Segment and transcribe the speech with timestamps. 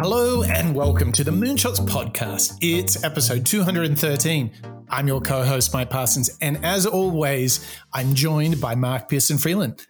[0.00, 2.56] Hello and welcome to the Moonshots podcast.
[2.60, 4.52] It's episode 213.
[4.88, 9.84] I'm your co host, Mike Parsons, and as always, I'm joined by Mark Pearson Freeland.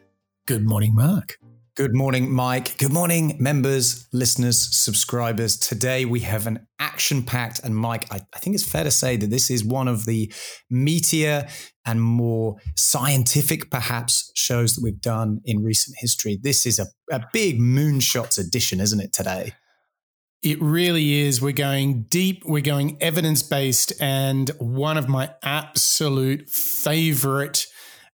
[0.46, 1.36] Good morning, Mark.
[1.76, 2.78] Good morning, Mike.
[2.78, 5.58] Good morning, members, listeners, subscribers.
[5.58, 9.18] Today we have an action packed, and Mike, I, I, think it's fair to say
[9.18, 10.32] that this is one of the
[10.72, 11.50] meatier
[11.84, 16.38] and more scientific, perhaps, shows that we've done in recent history.
[16.42, 19.52] This is a, a big moonshots edition, isn't it, today?
[20.42, 21.42] It really is.
[21.42, 27.66] We're going deep, we're going evidence based, and one of my absolute favorite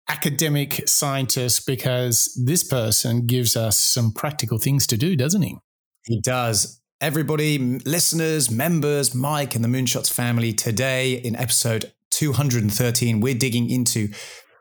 [0.06, 5.56] academic scientists, because this person gives us some practical things to do, doesn't he?
[6.04, 6.80] He does.
[7.00, 14.08] Everybody, listeners, members, Mike and the Moonshots family, today in episode 213, we're digging into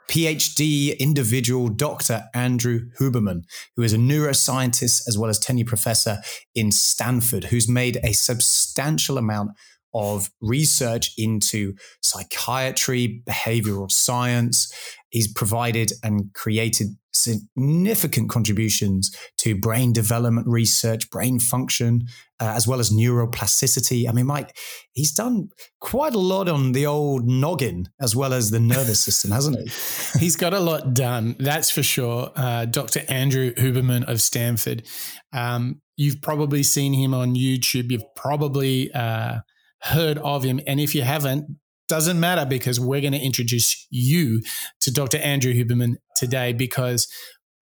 [0.10, 2.26] PhD individual Dr.
[2.34, 3.44] Andrew Huberman,
[3.76, 6.18] who is a neuroscientist as well as tenure professor
[6.56, 9.52] in Stanford, who's made a substantial amount
[9.94, 14.74] of research into psychiatry, behavioral science.
[15.10, 22.04] He's provided and created significant contributions to brain development research, brain function,
[22.40, 24.08] uh, as well as neuroplasticity.
[24.08, 24.56] I mean, Mike,
[24.94, 25.50] he's done
[25.80, 30.20] quite a lot on the old noggin as well as the nervous system, hasn't he?
[30.20, 32.32] he's got a lot done, that's for sure.
[32.36, 33.02] Uh, Dr.
[33.10, 34.88] Andrew Huberman of Stanford.
[35.34, 37.92] Um, you've probably seen him on YouTube.
[37.92, 39.40] You've probably uh,
[39.82, 40.60] heard of him.
[40.66, 41.58] And if you haven't,
[41.90, 44.42] doesn't matter because we're going to introduce you
[44.82, 45.18] to Dr.
[45.18, 47.08] Andrew Huberman today because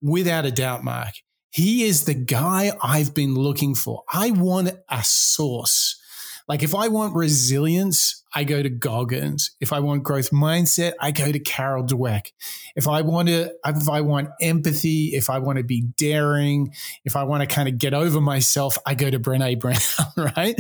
[0.02, 1.14] without a doubt, Mark,
[1.50, 4.04] he is the guy I've been looking for.
[4.12, 6.00] I want a source.
[6.48, 9.52] Like if I want resilience, I go to Goggins.
[9.60, 12.32] If I want growth mindset, I go to Carol Dweck.
[12.76, 17.16] If I want to, if I want empathy, if I want to be daring, if
[17.16, 19.78] I want to kind of get over myself, I go to Brene Brown,
[20.38, 20.56] right?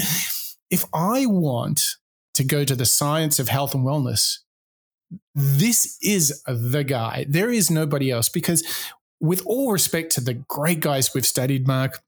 [0.70, 1.96] if I want
[2.38, 4.38] to go to the science of health and wellness,
[5.36, 7.26] this is the guy.
[7.28, 8.64] There is nobody else because,
[9.20, 12.02] with all respect to the great guys we've studied, Mark,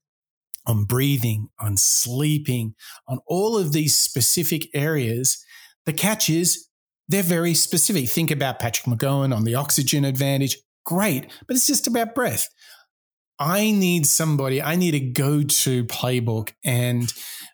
[0.66, 2.74] on breathing, on sleeping,
[3.08, 5.44] on all of these specific areas,
[5.86, 6.68] the catch is
[7.08, 8.08] they're very specific.
[8.08, 10.58] Think about Patrick McKeown on the oxygen advantage.
[10.84, 12.48] Great, but it's just about breath.
[13.38, 17.12] I need somebody, I need a go to playbook, and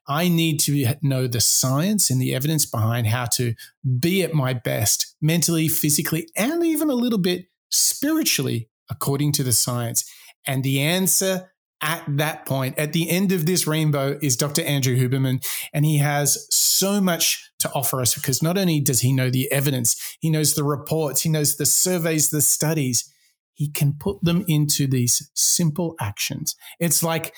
[0.09, 3.55] I need to know the science and the evidence behind how to
[3.99, 9.53] be at my best mentally, physically, and even a little bit spiritually, according to the
[9.53, 10.11] science.
[10.47, 11.50] And the answer
[11.83, 14.62] at that point, at the end of this rainbow, is Dr.
[14.62, 15.44] Andrew Huberman.
[15.75, 19.50] And he has so much to offer us because not only does he know the
[19.53, 23.12] evidence, he knows the reports, he knows the surveys, the studies
[23.53, 26.56] he can put them into these simple actions.
[26.78, 27.34] It's like,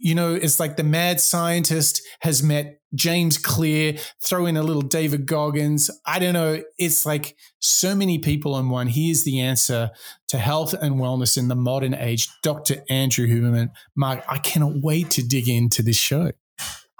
[0.00, 4.82] you know, it's like the mad scientist has met James Clear, throw in a little
[4.82, 5.90] David Goggins.
[6.06, 6.62] I don't know.
[6.78, 8.88] It's like so many people in one.
[8.88, 9.90] He is the answer
[10.28, 12.28] to health and wellness in the modern age.
[12.42, 12.82] Dr.
[12.88, 13.68] Andrew Huberman.
[13.94, 16.32] Mark, I cannot wait to dig into this show.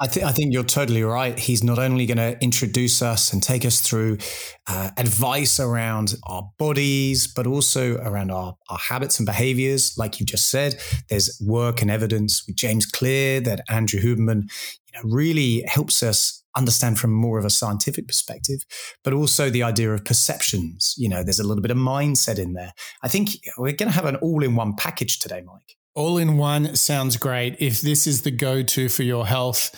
[0.03, 1.39] I, th- I think you're totally right.
[1.39, 4.17] He's not only going to introduce us and take us through
[4.67, 9.99] uh, advice around our bodies, but also around our, our habits and behaviors.
[9.99, 14.51] Like you just said, there's work and evidence with James Clear that Andrew Huberman
[14.87, 18.65] you know, really helps us understand from more of a scientific perspective,
[19.05, 20.95] but also the idea of perceptions.
[20.97, 22.73] You know, there's a little bit of mindset in there.
[23.03, 25.77] I think we're going to have an all in one package today, Mike.
[25.95, 27.57] All in one sounds great.
[27.59, 29.75] If this is the go to for your health,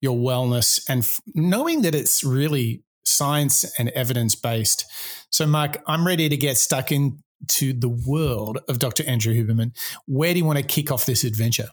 [0.00, 4.84] your wellness, and f- knowing that it's really science and evidence based.
[5.30, 9.04] So, Mark, I'm ready to get stuck into the world of Dr.
[9.06, 9.72] Andrew Huberman.
[10.06, 11.68] Where do you want to kick off this adventure?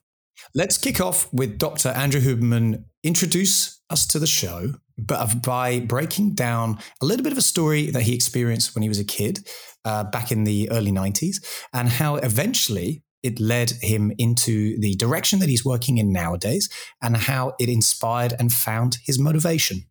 [0.54, 1.90] Let's kick off with Dr.
[1.90, 7.38] Andrew Huberman introduce us to the show, but by breaking down a little bit of
[7.38, 9.48] a story that he experienced when he was a kid
[9.86, 11.36] uh, back in the early 90s
[11.72, 16.70] and how eventually it led him into the direction that he's working in nowadays
[17.02, 19.84] and how it inspired and found his motivation.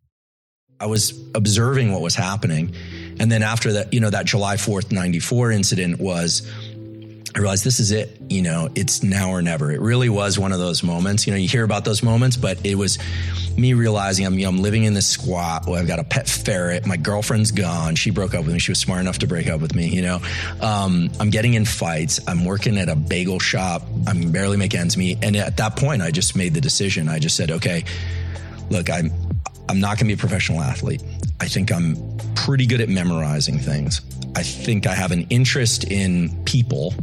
[0.79, 2.73] I was observing what was happening.
[3.19, 6.49] And then after that, you know, that July 4th, 94 incident was
[7.35, 8.17] I realized this is it.
[8.29, 9.69] You know, it's now or never.
[9.69, 11.27] It really was one of those moments.
[11.27, 12.97] You know, you hear about those moments, but it was
[13.57, 15.67] me realizing I'm, you know, I'm living in this squat.
[15.67, 16.85] I've got a pet ferret.
[16.85, 17.95] My girlfriend's gone.
[17.95, 18.59] She broke up with me.
[18.59, 19.89] She was smart enough to break up with me.
[19.89, 20.21] You know,
[20.61, 22.21] um, I'm getting in fights.
[22.25, 23.81] I'm working at a bagel shop.
[24.07, 25.21] I'm barely making ends meet.
[25.21, 27.09] And at that point, I just made the decision.
[27.09, 27.83] I just said, okay,
[28.69, 29.11] look, I'm
[29.67, 31.03] I'm not going to be a professional athlete.
[31.41, 31.97] I think I'm
[32.35, 33.99] pretty good at memorizing things.
[34.35, 36.93] I think I have an interest in people.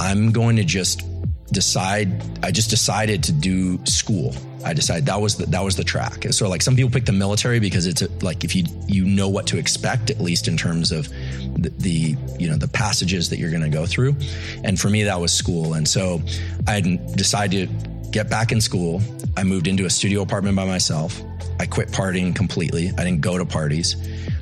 [0.00, 1.02] I'm going to just
[1.50, 4.34] decide, I just decided to do school.
[4.64, 6.24] I decided that was the, that was the track.
[6.30, 9.28] So like some people pick the military because it's a, like if you you know
[9.28, 13.38] what to expect at least in terms of the, the you know the passages that
[13.38, 14.16] you're going to go through,
[14.64, 15.74] and for me that was school.
[15.74, 16.20] And so
[16.66, 16.80] I
[17.14, 19.00] decided to get back in school.
[19.36, 21.20] I moved into a studio apartment by myself.
[21.60, 22.90] I quit partying completely.
[22.98, 23.96] I didn't go to parties.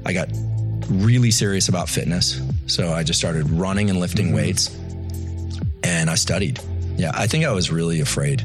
[0.06, 0.28] I got
[0.86, 2.40] really serious about fitness.
[2.66, 4.36] So I just started running and lifting mm-hmm.
[4.36, 4.76] weights
[5.82, 6.60] and I studied.
[6.96, 8.42] Yeah, I think I was really afraid.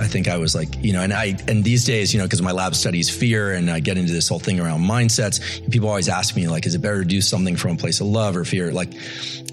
[0.00, 2.40] I think I was like, you know, and I, and these days, you know, because
[2.40, 5.70] my lab studies fear and I get into this whole thing around mindsets.
[5.70, 8.06] People always ask me, like, is it better to do something from a place of
[8.06, 8.72] love or fear?
[8.72, 8.90] Like,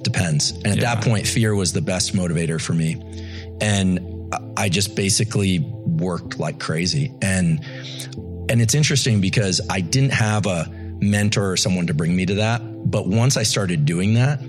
[0.01, 0.51] depends.
[0.51, 0.95] And at yeah.
[0.95, 2.95] that point, fear was the best motivator for me.
[3.59, 7.13] And I just basically worked like crazy.
[7.21, 7.63] And,
[8.49, 12.35] and it's interesting because I didn't have a mentor or someone to bring me to
[12.35, 12.61] that.
[12.89, 14.41] But once I started doing that,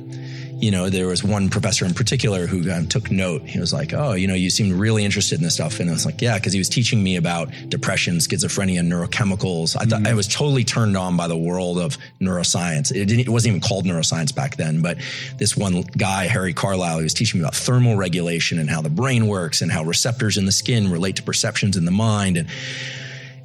[0.61, 3.43] you know, there was one professor in particular who um, took note.
[3.49, 5.93] He was like, "Oh, you know, you seem really interested in this stuff," and I
[5.95, 9.75] was like, "Yeah," because he was teaching me about depression, schizophrenia, neurochemicals.
[9.75, 10.09] I thought mm.
[10.09, 12.95] I was totally turned on by the world of neuroscience.
[12.95, 14.99] It, it, wasn't even called neuroscience back then, but
[15.39, 18.91] this one guy, Harry Carlisle, he was teaching me about thermal regulation and how the
[18.91, 22.49] brain works and how receptors in the skin relate to perceptions in the mind, and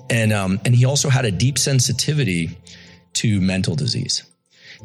[0.10, 2.58] and um, and he also had a deep sensitivity
[3.26, 4.24] to mental disease.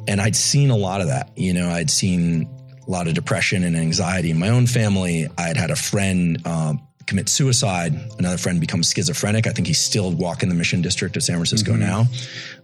[0.08, 1.36] And I'd seen a lot of that.
[1.36, 2.48] You know, I'd seen
[2.86, 5.28] a lot of depression and anxiety in my own family.
[5.36, 7.94] I'd had a friend um, commit suicide.
[8.18, 9.46] Another friend become schizophrenic.
[9.46, 11.80] I think he's still walking the Mission District of San Francisco mm-hmm.
[11.80, 12.06] now.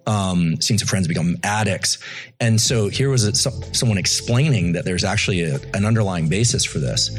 [0.07, 1.99] Um, seen some friends become addicts.
[2.41, 3.35] And so here was a,
[3.75, 7.11] someone explaining that there's actually a, an underlying basis for this.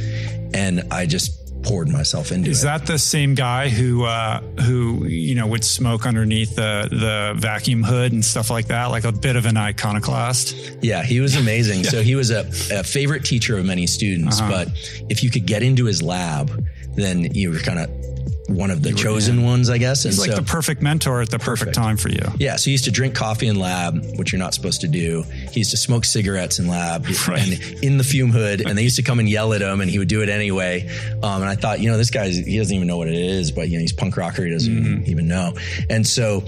[0.54, 2.66] And I just poured myself into Is it.
[2.66, 7.84] that the same guy who uh, who you know would smoke underneath the the vacuum
[7.84, 8.86] hood and stuff like that?
[8.86, 10.56] Like a bit of an iconoclast.
[10.82, 11.80] Yeah, he was amazing.
[11.84, 11.90] yeah.
[11.90, 14.50] So he was a, a, favorite teacher of many students, uh-huh.
[14.50, 14.68] but
[15.10, 16.66] if you could get into his lab,
[16.96, 18.17] then you were kind of
[18.48, 20.06] one of the chosen ones, I guess.
[20.06, 21.60] And He's like so, the perfect mentor at the perfect.
[21.60, 21.76] perfect.
[21.76, 22.22] time for you.
[22.38, 22.56] Yeah.
[22.56, 25.24] So he used to drink coffee in lab, which you're not supposed to do.
[25.52, 27.42] He used to smoke cigarettes in lab right.
[27.42, 28.62] and in the fume hood.
[28.62, 30.88] And they used to come and yell at him, and he would do it anyway.
[31.24, 33.52] Um, and I thought, you know, this guy, he doesn't even know what it is,
[33.52, 34.46] but you know, he's punk rocker.
[34.46, 35.12] He doesn't mm-hmm.
[35.12, 35.54] even know.
[35.90, 36.44] And so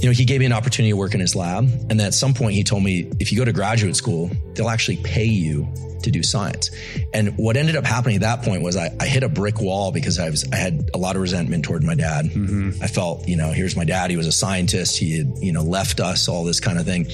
[0.00, 1.68] you know, he gave me an opportunity to work in his lab.
[1.90, 4.98] And at some point, he told me if you go to graduate school, they'll actually
[4.98, 5.68] pay you
[6.04, 6.70] to do science.
[7.12, 9.90] And what ended up happening at that point was I, I hit a brick wall
[9.90, 12.26] because I was I had a lot of resentment toward my dad.
[12.26, 12.82] Mm-hmm.
[12.82, 14.10] I felt, you know, here's my dad.
[14.10, 14.98] He was a scientist.
[14.98, 17.06] He had, you know, left us, all this kind of thing.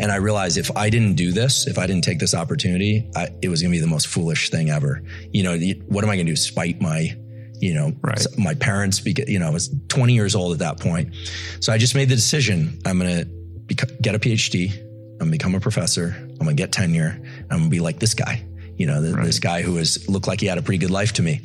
[0.00, 3.28] And I realized if I didn't do this, if I didn't take this opportunity, I,
[3.42, 5.02] it was going to be the most foolish thing ever.
[5.32, 6.36] You know, what am I going to do?
[6.36, 7.16] Spite my
[7.60, 8.26] you know, right.
[8.38, 11.14] my parents, because, you know, I was 20 years old at that point.
[11.60, 12.80] So I just made the decision.
[12.84, 13.24] I'm going
[13.68, 14.72] to get a PhD.
[14.72, 16.14] I'm going to become a professor.
[16.18, 17.20] I'm going to get tenure.
[17.50, 18.44] I'm going to be like this guy,
[18.76, 19.26] you know, the, right.
[19.26, 21.42] this guy who was looked like he had a pretty good life to me.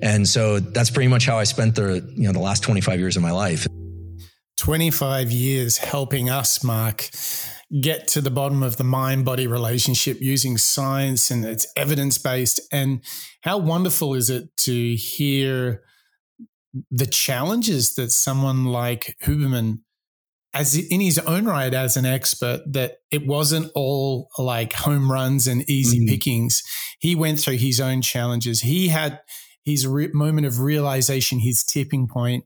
[0.00, 3.16] And so that's pretty much how I spent the, you know, the last 25 years
[3.16, 3.66] of my life.
[4.58, 7.08] 25 years helping us, Mark,
[7.82, 12.60] get to the bottom of the mind body relationship using science and it's evidence based.
[12.72, 13.02] And
[13.42, 15.82] how wonderful is it to hear
[16.90, 19.80] the challenges that someone like Huberman,
[20.54, 25.46] as in his own right as an expert, that it wasn't all like home runs
[25.46, 26.08] and easy mm.
[26.08, 26.62] pickings.
[26.98, 28.60] He went through his own challenges.
[28.62, 29.20] He had
[29.68, 32.44] his re- moment of realization, his tipping point.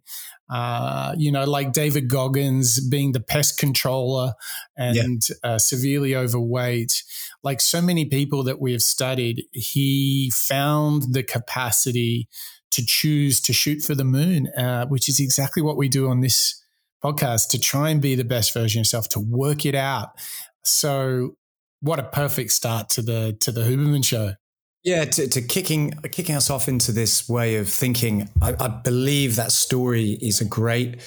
[0.51, 4.35] Uh, you know, like David Goggins being the pest controller
[4.77, 5.35] and yeah.
[5.43, 7.05] uh, severely overweight.
[7.43, 12.29] Like so many people that we have studied, he found the capacity
[12.73, 16.21] to choose to shoot for the moon, uh, which is exactly what we do on
[16.21, 16.63] this
[17.03, 20.11] podcast to try and be the best version of yourself, to work it out.
[20.65, 21.37] So,
[21.81, 24.35] what a perfect start to the to the Huberman show.
[24.85, 29.37] Yeah, to, to, kicking kicking us off into this way of thinking, I, I, believe
[29.37, 31.01] that story is a great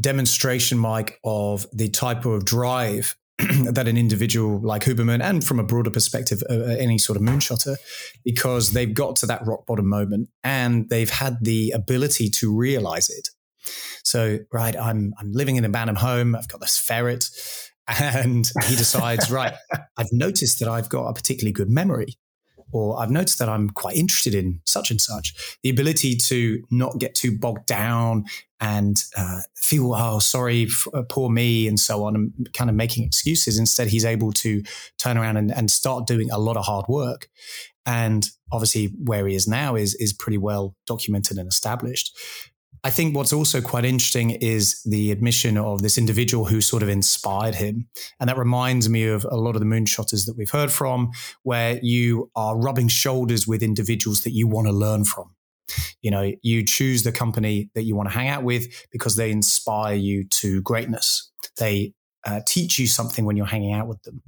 [0.00, 5.62] demonstration, Mike, of the type of drive that an individual like Huberman, and from a
[5.62, 7.76] broader perspective, uh, uh, any sort of moonshotter,
[8.24, 13.10] because they've got to that rock bottom moment and they've had the ability to realize
[13.10, 13.28] it.
[14.04, 16.34] So, right, I'm I'm living in a abandoned home.
[16.34, 17.28] I've got this ferret,
[17.88, 19.52] and he decides, right,
[19.98, 22.16] I've noticed that I've got a particularly good memory
[22.72, 25.58] or I've noticed that I'm quite interested in such and such.
[25.62, 28.24] The ability to not get too bogged down
[28.60, 32.76] and uh, feel, oh, sorry, f- uh, poor me, and so on, and kind of
[32.76, 33.58] making excuses.
[33.58, 34.62] Instead, he's able to
[34.98, 37.28] turn around and, and start doing a lot of hard work.
[37.86, 42.16] And obviously, where he is now is is pretty well documented and established.
[42.84, 46.88] I think what's also quite interesting is the admission of this individual who sort of
[46.88, 47.88] inspired him.
[48.20, 51.10] And that reminds me of a lot of the moonshotters that we've heard from,
[51.42, 55.34] where you are rubbing shoulders with individuals that you want to learn from.
[56.00, 59.30] You know, you choose the company that you want to hang out with because they
[59.30, 61.30] inspire you to greatness.
[61.58, 61.92] They
[62.24, 64.22] uh, teach you something when you're hanging out with them.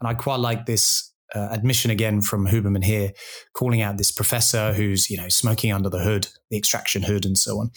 [0.00, 3.12] And I quite like this uh, admission again from Huberman here,
[3.54, 7.38] calling out this professor who's, you know, smoking under the hood, the extraction hood and
[7.38, 7.70] so on,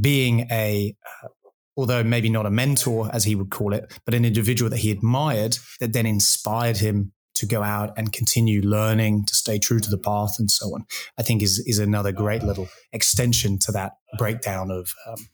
[0.00, 1.28] being a, uh,
[1.76, 4.90] although maybe not a mentor as he would call it, but an individual that he
[4.90, 9.90] admired that then inspired him to go out and continue learning, to stay true to
[9.90, 10.84] the path, and so on.
[11.18, 14.92] I think is is another great little extension to that breakdown of.
[15.06, 15.28] Um,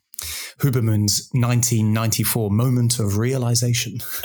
[0.61, 3.99] Huberman's 1994 moment of realization.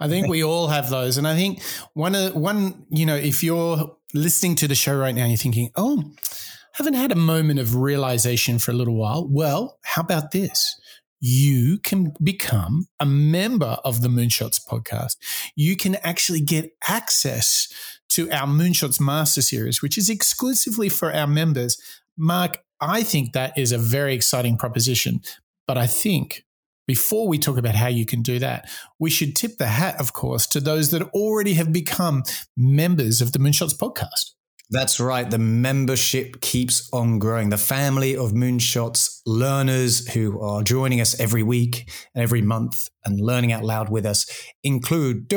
[0.00, 1.62] I think we all have those, and I think
[1.94, 5.38] one of one, you know, if you're listening to the show right now, and you're
[5.38, 10.02] thinking, "Oh, I haven't had a moment of realization for a little while." Well, how
[10.02, 10.78] about this?
[11.24, 15.16] you can become a member of the Moonshots podcast.
[15.54, 17.68] You can actually get access
[18.10, 21.80] to our Moonshots Master Series, which is exclusively for our members.
[22.18, 25.22] Mark, I think that is a very exciting proposition.
[25.66, 26.44] But I think
[26.86, 30.12] before we talk about how you can do that, we should tip the hat, of
[30.12, 32.24] course, to those that already have become
[32.56, 34.32] members of the Moonshots podcast.
[34.70, 35.30] That's right.
[35.30, 37.50] The membership keeps on growing.
[37.50, 43.20] The family of Moonshots learners who are joining us every week and every month and
[43.20, 44.26] learning out loud with us
[44.64, 45.32] include.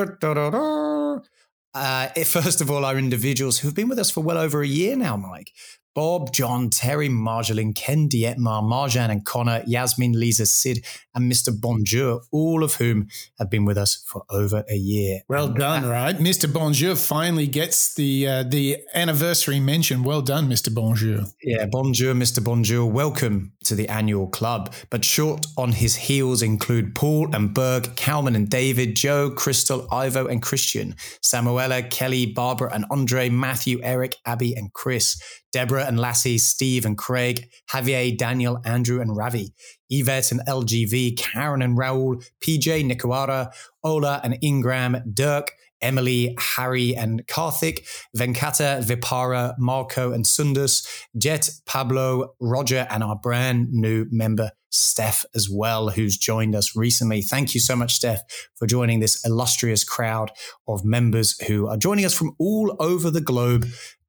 [1.76, 4.96] Uh, first of all, our individuals who've been with us for well over a year
[4.96, 5.52] now, Mike.
[5.96, 10.86] Bob, John, Terry, Marjolin, Ken Dietmar, Marjan and Connor, Yasmin, Lisa, Sid,
[11.16, 11.58] and Mr.
[11.58, 13.08] Bonjour, all of whom
[13.40, 15.22] have been with us for over a year.
[15.30, 16.18] Well and done, that, right?
[16.18, 16.52] Mr.
[16.52, 20.04] Bonjour finally gets the uh, the anniversary mention.
[20.04, 20.74] Well done, Mr.
[20.74, 21.22] Bonjour.
[21.42, 22.44] Yeah, Bonjour, Mr.
[22.44, 22.86] Bonjour.
[22.86, 24.74] Welcome to the annual club.
[24.90, 30.28] But short on his heels include Paul and Berg, Kalman and David, Joe, Crystal, Ivo
[30.28, 35.22] and Christian, Samuela, Kelly, Barbara and Andre, Matthew, Eric, Abby and Chris.
[35.56, 39.54] Deborah and Lassie, Steve and Craig, Javier, Daniel, Andrew and Ravi,
[39.90, 43.52] Yvette and LGV, Karen and Raul, PJ, Nicoara,
[43.84, 45.52] Ola and Ingram, Dirk,
[45.82, 47.86] Emily, Harry and Karthik,
[48.18, 55.50] Venkata, Vipara, Marco and Sundus, Jet, Pablo, Roger, and our brand new member, Steph, as
[55.50, 57.22] well, who's joined us recently.
[57.22, 58.22] Thank you so much, Steph,
[58.56, 60.32] for joining this illustrious crowd
[60.68, 63.66] of members who are joining us from all over the globe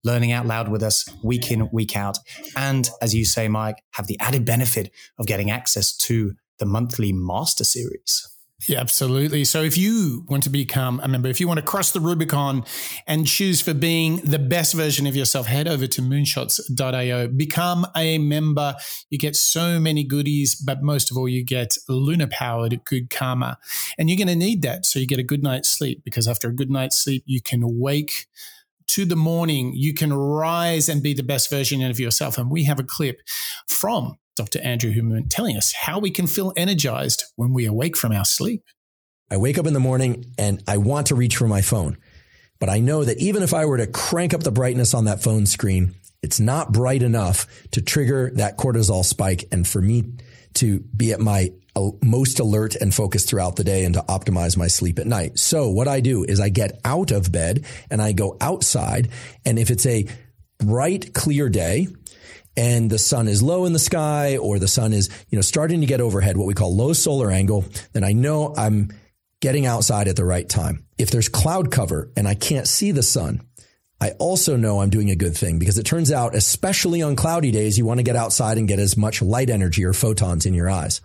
[0.07, 2.19] learning out loud with us week in, week out.
[2.57, 7.13] And as you say, Mike, have the added benefit of getting access to the monthly
[7.13, 8.27] master series.
[8.67, 9.45] Yeah, absolutely.
[9.45, 12.65] So if you want to become a member, if you want to cross the Rubicon
[13.07, 18.17] and choose for being the best version of yourself, head over to moonshots.io, become a
[18.17, 18.75] member.
[19.11, 23.59] You get so many goodies, but most of all, you get lunar powered good karma.
[23.99, 24.87] And you're going to need that.
[24.87, 27.79] So you get a good night's sleep because after a good night's sleep, you can
[27.79, 28.27] wake
[28.89, 32.39] to the morning, you can rise and be the best version of yourself.
[32.39, 33.21] And we have a clip
[33.67, 34.61] from Dr.
[34.63, 38.63] Andrew Huberman telling us how we can feel energized when we awake from our sleep.
[39.31, 41.97] I wake up in the morning and I want to reach for my phone.
[42.59, 45.23] But I know that even if I were to crank up the brightness on that
[45.23, 50.05] phone screen, it's not bright enough to trigger that cortisol spike and for me
[50.55, 51.51] to be at my
[52.03, 55.39] most alert and focused throughout the day and to optimize my sleep at night.
[55.39, 59.11] So what I do is I get out of bed and I go outside.
[59.45, 60.07] And if it's a
[60.59, 61.89] bright, clear day,
[62.57, 65.81] and the sun is low in the sky or the sun is, you know, starting
[65.81, 68.91] to get overhead, what we call low solar angle, then I know I'm
[69.43, 70.87] getting outside at the right time.
[70.97, 73.43] If there's cloud cover and I can't see the sun,
[74.01, 77.51] I also know I'm doing a good thing because it turns out, especially on cloudy
[77.51, 80.55] days, you want to get outside and get as much light energy or photons in
[80.55, 81.01] your eyes.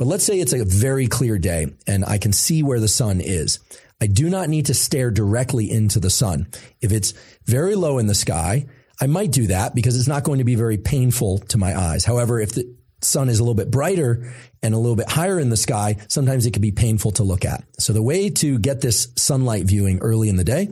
[0.00, 3.20] But let's say it's a very clear day and I can see where the sun
[3.20, 3.58] is.
[4.00, 6.46] I do not need to stare directly into the sun.
[6.80, 7.12] If it's
[7.44, 8.64] very low in the sky,
[8.98, 12.06] I might do that because it's not going to be very painful to my eyes.
[12.06, 15.50] However, if the sun is a little bit brighter and a little bit higher in
[15.50, 17.62] the sky, sometimes it can be painful to look at.
[17.78, 20.70] So the way to get this sunlight viewing early in the day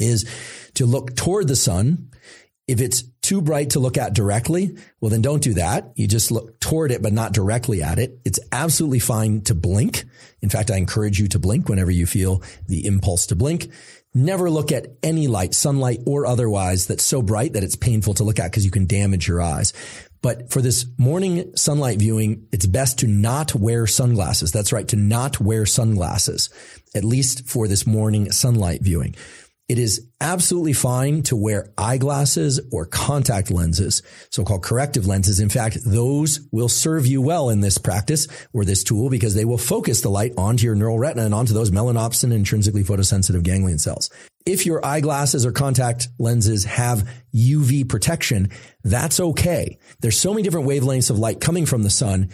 [0.00, 0.28] is
[0.74, 2.10] to look toward the sun
[2.66, 5.92] if it's too bright to look at directly, well, then don't do that.
[5.94, 8.18] You just look toward it, but not directly at it.
[8.24, 10.02] It's absolutely fine to blink.
[10.42, 13.70] In fact, I encourage you to blink whenever you feel the impulse to blink.
[14.12, 18.24] Never look at any light, sunlight or otherwise that's so bright that it's painful to
[18.24, 19.72] look at because you can damage your eyes.
[20.22, 24.50] But for this morning sunlight viewing, it's best to not wear sunglasses.
[24.50, 26.50] That's right, to not wear sunglasses,
[26.96, 29.14] at least for this morning sunlight viewing.
[29.70, 35.38] It is absolutely fine to wear eyeglasses or contact lenses, so-called corrective lenses.
[35.38, 39.44] In fact, those will serve you well in this practice or this tool because they
[39.44, 43.78] will focus the light onto your neural retina and onto those melanopsin intrinsically photosensitive ganglion
[43.78, 44.10] cells.
[44.44, 48.50] if your eyeglasses or contact lenses have UV protection,
[48.82, 49.78] that's okay.
[50.00, 52.30] There's so many different wavelengths of light coming from the sun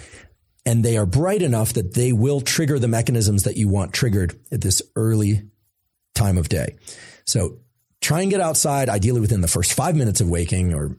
[0.64, 4.40] and they are bright enough that they will trigger the mechanisms that you want triggered
[4.50, 5.42] at this early
[6.14, 6.76] time of day.
[7.26, 7.58] So
[8.00, 10.96] try and get outside, ideally within the first five minutes of waking, or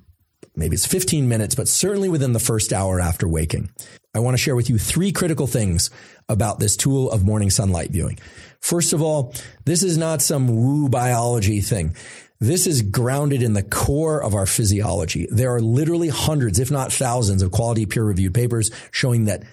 [0.55, 3.71] maybe it's 15 minutes, but certainly within the first hour after waking.
[4.13, 5.89] I want to share with you three critical things
[6.27, 8.19] about this tool of morning sunlight viewing.
[8.59, 9.33] First of all,
[9.65, 11.95] this is not some woo biology thing.
[12.39, 15.27] This is grounded in the core of our physiology.
[15.31, 19.43] There are literally hundreds, if not thousands, of quality peer reviewed papers showing that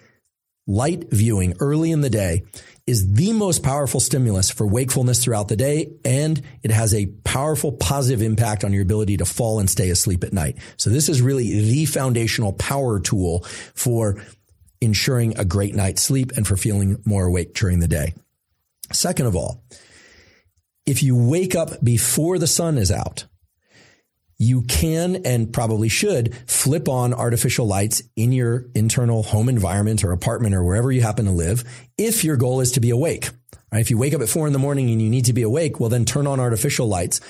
[0.67, 2.45] light viewing early in the day
[2.87, 5.93] is the most powerful stimulus for wakefulness throughout the day.
[6.05, 10.23] And it has a powerful positive impact on your ability to fall and stay asleep
[10.23, 10.59] at night.
[10.77, 13.41] So this is really the foundational power tool
[13.75, 14.23] for
[14.81, 18.15] ensuring a great night's sleep and for feeling more awake during the day.
[18.93, 19.65] Second of all,
[20.85, 23.25] if you wake up before the sun is out,
[24.39, 30.13] you can and probably should flip on artificial lights in your internal home environment or
[30.13, 31.65] apartment or wherever you happen to live
[31.97, 33.31] if your goal is to be awake.
[33.73, 33.81] Right?
[33.81, 35.81] If you wake up at four in the morning and you need to be awake,
[35.81, 37.21] well, then turn on artificial lights.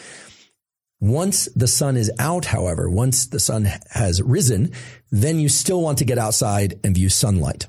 [1.00, 4.70] Once the sun is out, however, once the sun has risen,
[5.11, 7.66] then you still want to get outside and view sunlight.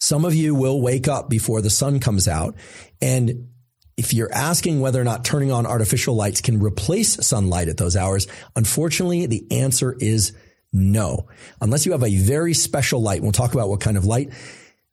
[0.00, 2.54] Some of you will wake up before the sun comes out
[3.00, 3.48] and
[3.96, 7.96] if you're asking whether or not turning on artificial lights can replace sunlight at those
[7.96, 10.32] hours, unfortunately, the answer is
[10.72, 11.28] no.
[11.60, 14.32] Unless you have a very special light, we'll talk about what kind of light.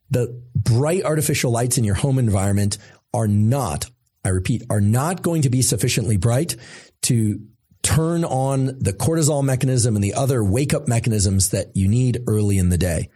[0.10, 2.78] The bright artificial lights in your home environment
[3.14, 3.90] are not,
[4.24, 6.56] I repeat, are not going to be sufficiently bright
[7.04, 7.42] to
[7.82, 12.58] turn on the cortisol mechanism and the other wake up mechanisms that you need early
[12.58, 13.10] in the day.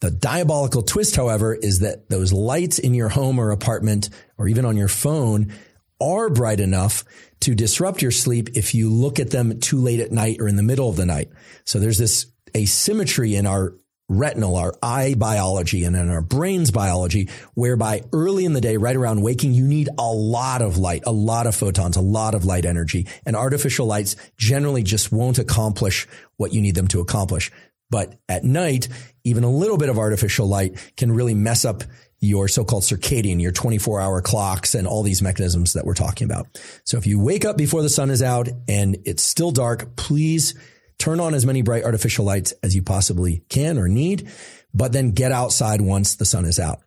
[0.00, 4.64] The diabolical twist, however, is that those lights in your home or apartment or even
[4.64, 5.52] on your phone
[6.00, 7.04] are bright enough
[7.40, 10.56] to disrupt your sleep if you look at them too late at night or in
[10.56, 11.30] the middle of the night.
[11.64, 13.74] So there's this asymmetry in our
[14.08, 18.96] retinal, our eye biology and in our brain's biology, whereby early in the day, right
[18.96, 22.44] around waking, you need a lot of light, a lot of photons, a lot of
[22.44, 26.06] light energy and artificial lights generally just won't accomplish
[26.36, 27.50] what you need them to accomplish.
[27.90, 28.88] But at night,
[29.24, 31.84] even a little bit of artificial light can really mess up
[32.20, 36.46] your so-called circadian, your 24 hour clocks and all these mechanisms that we're talking about.
[36.84, 40.54] So if you wake up before the sun is out and it's still dark, please
[40.98, 44.28] turn on as many bright artificial lights as you possibly can or need,
[44.74, 46.80] but then get outside once the sun is out.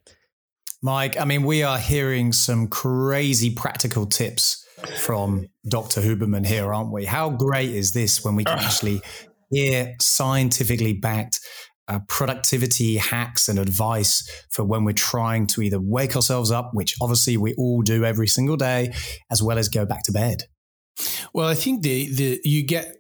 [0.82, 4.66] Mike, I mean, we are hearing some crazy practical tips
[4.98, 6.02] from Dr.
[6.02, 7.06] Huberman here, aren't we?
[7.06, 9.02] How great is this when we can actually
[9.52, 11.40] hear scientifically backed
[11.88, 16.96] uh, productivity hacks and advice for when we're trying to either wake ourselves up, which
[17.02, 18.94] obviously we all do every single day,
[19.30, 20.44] as well as go back to bed.
[21.34, 22.96] Well, I think the the you get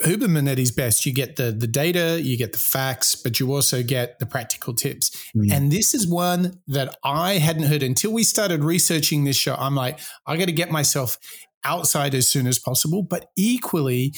[0.00, 1.04] Huberman at his best.
[1.04, 4.74] You get the the data, you get the facts, but you also get the practical
[4.74, 5.10] tips.
[5.36, 5.52] Mm.
[5.52, 9.54] And this is one that I hadn't heard until we started researching this show.
[9.58, 11.18] I'm like, I got to get myself
[11.64, 13.02] outside as soon as possible.
[13.02, 14.14] But equally,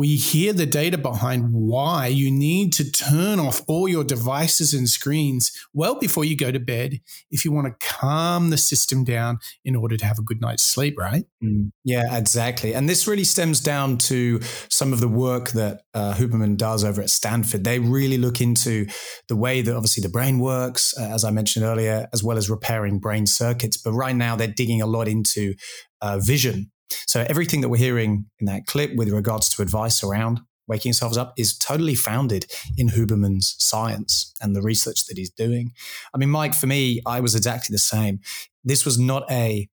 [0.00, 4.88] we hear the data behind why you need to turn off all your devices and
[4.88, 6.98] screens well before you go to bed
[7.30, 10.62] if you want to calm the system down in order to have a good night's
[10.62, 11.26] sleep, right?
[11.44, 12.72] Mm, yeah, exactly.
[12.72, 17.02] And this really stems down to some of the work that uh, Huberman does over
[17.02, 17.64] at Stanford.
[17.64, 18.86] They really look into
[19.28, 22.48] the way that obviously the brain works, uh, as I mentioned earlier, as well as
[22.48, 23.76] repairing brain circuits.
[23.76, 25.52] But right now, they're digging a lot into
[26.00, 26.69] uh, vision
[27.06, 31.18] so everything that we're hearing in that clip with regards to advice around waking yourselves
[31.18, 32.46] up is totally founded
[32.78, 35.72] in Huberman's science and the research that he's doing.
[36.14, 38.20] I mean, Mike, for me, I was exactly the same.
[38.62, 39.68] This was not a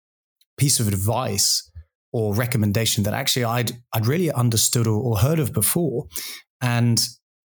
[0.56, 1.70] piece of advice
[2.12, 6.06] or recommendation that actually I'd I'd really understood or, or heard of before.
[6.62, 6.98] And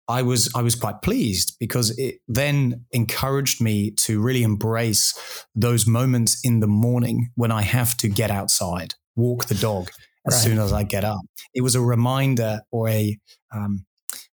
[0.07, 5.85] I was I was quite pleased because it then encouraged me to really embrace those
[5.85, 9.89] moments in the morning when I have to get outside walk the dog
[10.27, 10.41] as right.
[10.41, 11.21] soon as I get up.
[11.53, 13.17] It was a reminder or a
[13.53, 13.85] um,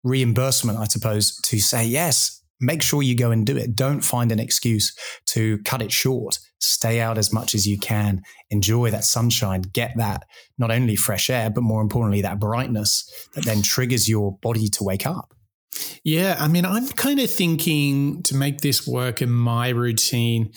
[0.04, 3.76] reimbursement, I suppose, to say, yes, make sure you go and do it.
[3.76, 4.95] Don't find an excuse
[5.28, 6.39] to cut it short.
[6.60, 8.21] Stay out as much as you can.
[8.50, 9.62] Enjoy that sunshine.
[9.62, 10.23] Get that
[10.58, 14.84] not only fresh air, but more importantly, that brightness that then triggers your body to
[14.84, 15.34] wake up.
[16.04, 20.52] Yeah, I mean, I'm kind of thinking to make this work in my routine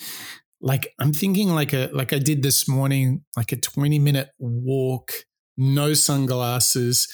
[0.61, 5.11] like I'm thinking like a like I did this morning, like a 20 minute walk,
[5.57, 7.07] no sunglasses.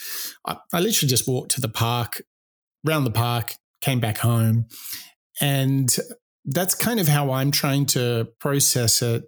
[0.46, 2.22] I, I literally just walked to the park,
[2.88, 4.66] around the park, came back home.
[5.40, 5.96] And
[6.46, 9.24] that's kind of how I'm trying to process it.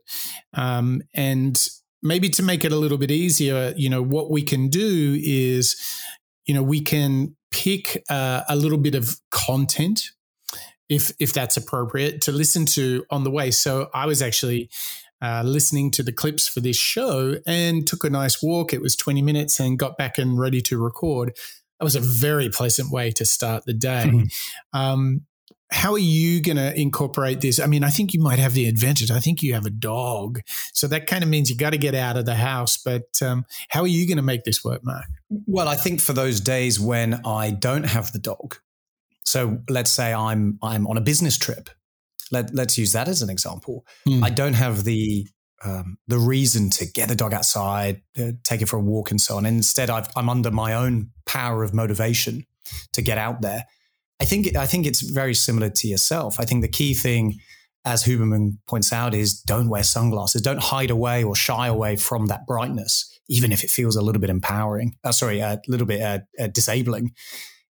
[0.54, 1.68] Um, and
[2.02, 5.80] maybe to make it a little bit easier, you know, what we can do is,
[6.46, 10.12] you know, we can pick uh, a little bit of content
[10.90, 13.52] if if that's appropriate to listen to on the way.
[13.52, 14.70] So I was actually
[15.22, 18.74] uh, listening to the clips for this show and took a nice walk.
[18.74, 21.36] It was 20 minutes and got back and ready to record.
[21.80, 24.06] That was a very pleasant way to start the day.
[24.08, 24.80] Mm-hmm.
[24.80, 25.22] Um,
[25.72, 27.60] how are you going to incorporate this?
[27.60, 29.12] I mean, I think you might have the advantage.
[29.12, 30.42] I think you have a dog.
[30.74, 32.78] So that kind of means you got to get out of the house.
[32.78, 35.06] But um, how are you going to make this work, Mark?
[35.30, 38.58] Well, I think for those days when I don't have the dog,
[39.30, 41.70] so let's say I'm I'm on a business trip.
[42.32, 43.86] Let, let's use that as an example.
[44.08, 44.24] Mm.
[44.24, 45.28] I don't have the
[45.64, 49.20] um, the reason to get the dog outside, uh, take it for a walk, and
[49.20, 49.46] so on.
[49.46, 52.46] instead, i am under my own power of motivation
[52.94, 53.66] to get out there.
[54.22, 56.40] I think I think it's very similar to yourself.
[56.40, 57.40] I think the key thing,
[57.86, 60.42] as Huberman points out, is don't wear sunglasses.
[60.42, 64.22] Don't hide away or shy away from that brightness, even if it feels a little
[64.22, 64.96] bit empowering.
[65.04, 67.12] Uh, sorry, a little bit uh, uh, disabling.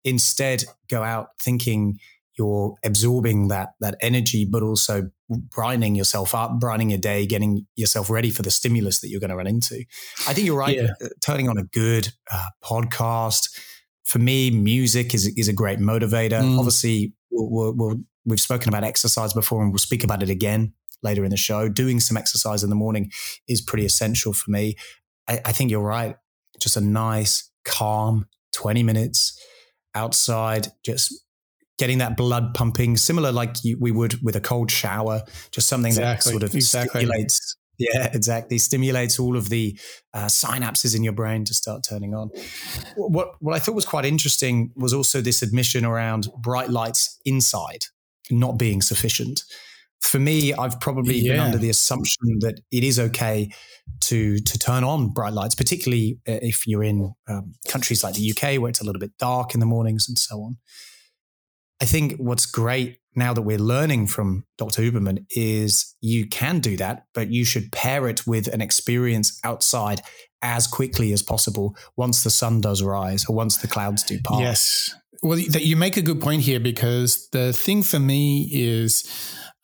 [0.08, 2.00] Instead, go out thinking
[2.38, 5.10] you're absorbing that that energy, but also
[5.50, 9.32] brining yourself up, brining your day, getting yourself ready for the stimulus that you're going
[9.32, 9.84] to run into.
[10.28, 10.78] I think you're right.
[10.78, 10.90] Yeah.
[11.04, 13.50] Uh, turning on a good uh, podcast
[14.08, 16.42] for me, music is is a great motivator.
[16.42, 16.58] Mm.
[16.58, 21.26] Obviously, we we we've spoken about exercise before, and we'll speak about it again later
[21.26, 21.68] in the show.
[21.68, 23.12] Doing some exercise in the morning
[23.48, 24.76] is pretty essential for me.
[25.28, 26.16] I, I think you're right.
[26.62, 29.37] Just a nice, calm twenty minutes
[29.98, 31.14] outside, just
[31.78, 35.92] getting that blood pumping, similar like you, we would with a cold shower, just something
[35.92, 36.14] exactly.
[36.14, 37.02] that sort of exactly.
[37.02, 37.58] stimulates.
[37.80, 38.58] Yeah, exactly.
[38.58, 39.78] Stimulates all of the
[40.14, 42.32] uh, synapses in your brain to start turning on.
[42.96, 47.86] What what I thought was quite interesting was also this admission around bright lights inside
[48.30, 49.44] not being sufficient.
[50.02, 51.34] For me, I've probably yeah.
[51.34, 53.50] been under the assumption that it is okay
[54.02, 58.32] to to turn on bright lights, particularly uh, if you're in um, countries like the
[58.32, 60.58] UK where it's a little bit dark in the mornings and so on.
[61.82, 64.84] I think what's great now that we're learning from Dr.
[64.84, 70.02] Huberman is you can do that, but you should pair it with an experience outside
[70.42, 74.40] as quickly as possible once the sun does rise or once the clouds do pass.
[74.40, 74.96] Yes.
[75.24, 79.04] Well, you make a good point here because the thing for me is,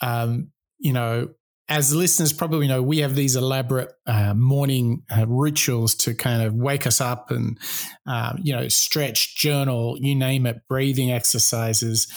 [0.03, 1.29] um, you know,
[1.69, 6.53] as listeners probably know, we have these elaborate uh, morning uh, rituals to kind of
[6.53, 7.57] wake us up and,
[8.05, 12.07] uh, you know, stretch, journal, you name it, breathing exercises.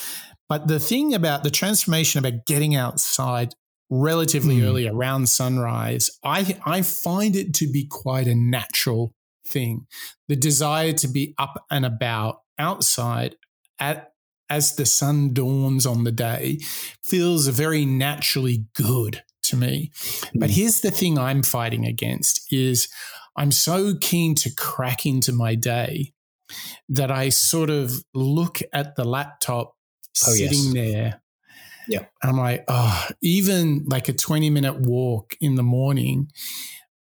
[0.49, 3.55] But the thing about the transformation about getting outside
[3.89, 4.65] relatively mm.
[4.65, 9.15] early around sunrise, I, I find it to be quite a natural
[9.47, 9.87] thing.
[10.27, 13.37] The desire to be up and about outside
[13.79, 14.11] at
[14.49, 16.59] as the sun dawns on the day
[17.03, 19.91] feels very naturally good to me.
[20.35, 20.55] But hmm.
[20.55, 22.89] here's the thing I'm fighting against is
[23.37, 26.13] I'm so keen to crack into my day
[26.89, 29.75] that I sort of look at the laptop
[30.27, 30.75] oh, sitting yes.
[30.75, 31.23] there.
[31.89, 32.05] Yeah.
[32.23, 36.31] I'm like, oh, even like a 20 minute walk in the morning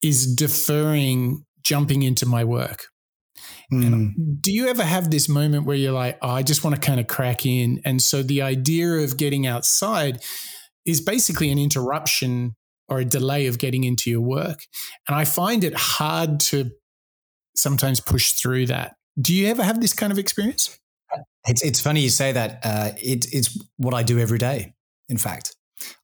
[0.03, 2.87] is deferring jumping into my work.
[3.73, 4.41] Mm.
[4.41, 7.01] do you ever have this moment where you're like, oh, I just want to kind
[7.01, 7.81] of crack in?
[7.85, 10.23] And so the idea of getting outside
[10.85, 12.55] is basically an interruption
[12.89, 14.61] or a delay of getting into your work.
[15.09, 16.71] And I find it hard to
[17.57, 18.97] sometimes push through that.
[19.21, 20.79] Do you ever have this kind of experience?
[21.47, 22.61] It's, it's funny you say that.
[22.63, 24.75] Uh, it, it's what I do every day,
[25.09, 25.55] in fact.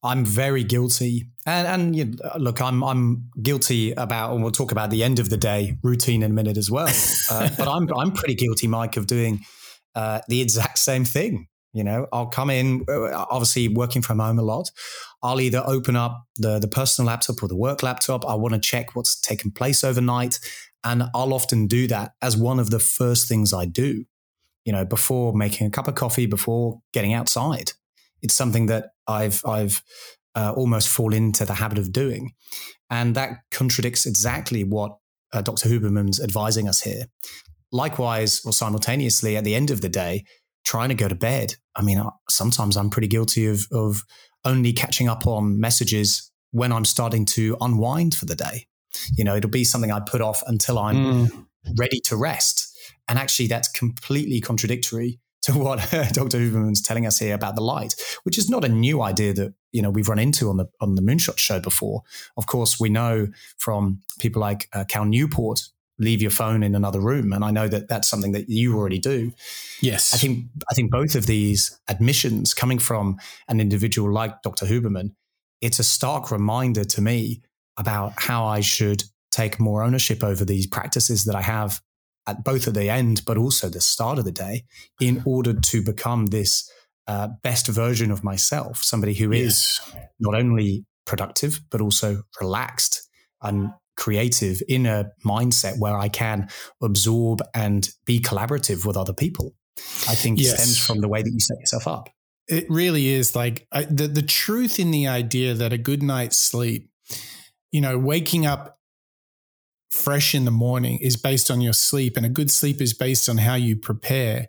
[0.03, 4.71] I'm very guilty, and and you know, look, I'm I'm guilty about, and we'll talk
[4.71, 6.93] about the end of the day routine in a minute as well.
[7.31, 9.41] Uh, but I'm I'm pretty guilty, Mike, of doing
[9.95, 11.47] uh, the exact same thing.
[11.73, 14.71] You know, I'll come in, uh, obviously working from home a lot.
[15.21, 18.25] I'll either open up the, the personal laptop or the work laptop.
[18.25, 20.39] I want to check what's taken place overnight.
[20.83, 24.05] And I'll often do that as one of the first things I do,
[24.65, 27.73] you know, before making a cup of coffee, before getting outside.
[28.21, 29.81] It's something that I've, I've
[30.35, 32.33] uh, almost fall into the habit of doing.
[32.89, 34.97] And that contradicts exactly what
[35.33, 35.69] uh, Dr.
[35.69, 37.05] Huberman's advising us here.
[37.71, 40.23] Likewise, or simultaneously, at the end of the day,
[40.65, 41.55] trying to go to bed.
[41.75, 44.01] I mean, sometimes I'm pretty guilty of, of
[44.45, 48.65] only catching up on messages when I'm starting to unwind for the day.
[49.15, 50.95] You know, it'll be something I put off until I'm
[51.27, 51.45] mm.
[51.77, 52.75] ready to rest.
[53.07, 55.79] And actually, that's completely contradictory to what
[56.11, 56.37] Dr.
[56.37, 59.81] Huberman's telling us here about the light, which is not a new idea that you
[59.81, 62.03] know we've run into on the on the Moonshot show before.
[62.37, 66.99] Of course, we know from people like uh, Cal Newport leave your phone in another
[66.99, 67.33] room.
[67.33, 69.31] And I know that that's something that you already do.
[69.81, 70.13] Yes.
[70.13, 73.17] I think, I think both of these admissions coming from
[73.49, 74.65] an individual like Dr.
[74.65, 75.11] Huberman,
[75.61, 77.41] it's a stark reminder to me
[77.77, 81.81] about how I should take more ownership over these practices that I have
[82.29, 84.65] at both at the end, but also the start of the day
[84.99, 86.69] in order to become this
[87.07, 89.45] uh, best version of myself, somebody who yes.
[89.45, 89.81] is
[90.19, 93.09] not only productive, but also relaxed
[93.41, 96.49] and creative in a mindset where I can
[96.81, 99.55] absorb and be collaborative with other people.
[100.07, 100.53] I think yes.
[100.53, 102.09] stems from the way that you set yourself up.
[102.47, 106.37] It really is like I, the the truth in the idea that a good night's
[106.37, 106.89] sleep,
[107.71, 108.78] you know, waking up
[109.89, 113.27] fresh in the morning is based on your sleep, and a good sleep is based
[113.29, 114.47] on how you prepare.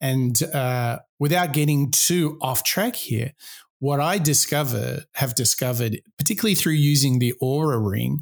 [0.00, 3.32] And uh, without getting too off track here,
[3.78, 8.20] what I discover have discovered, particularly through using the Oura ring,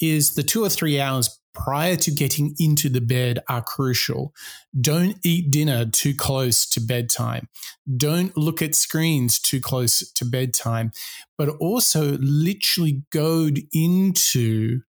[0.00, 4.32] is the two or three hours prior to getting into the bed are crucial.
[4.80, 7.48] Don't eat dinner too close to bedtime.
[7.96, 10.92] Don't look at screens too close to bedtime,
[11.36, 14.82] but also literally go into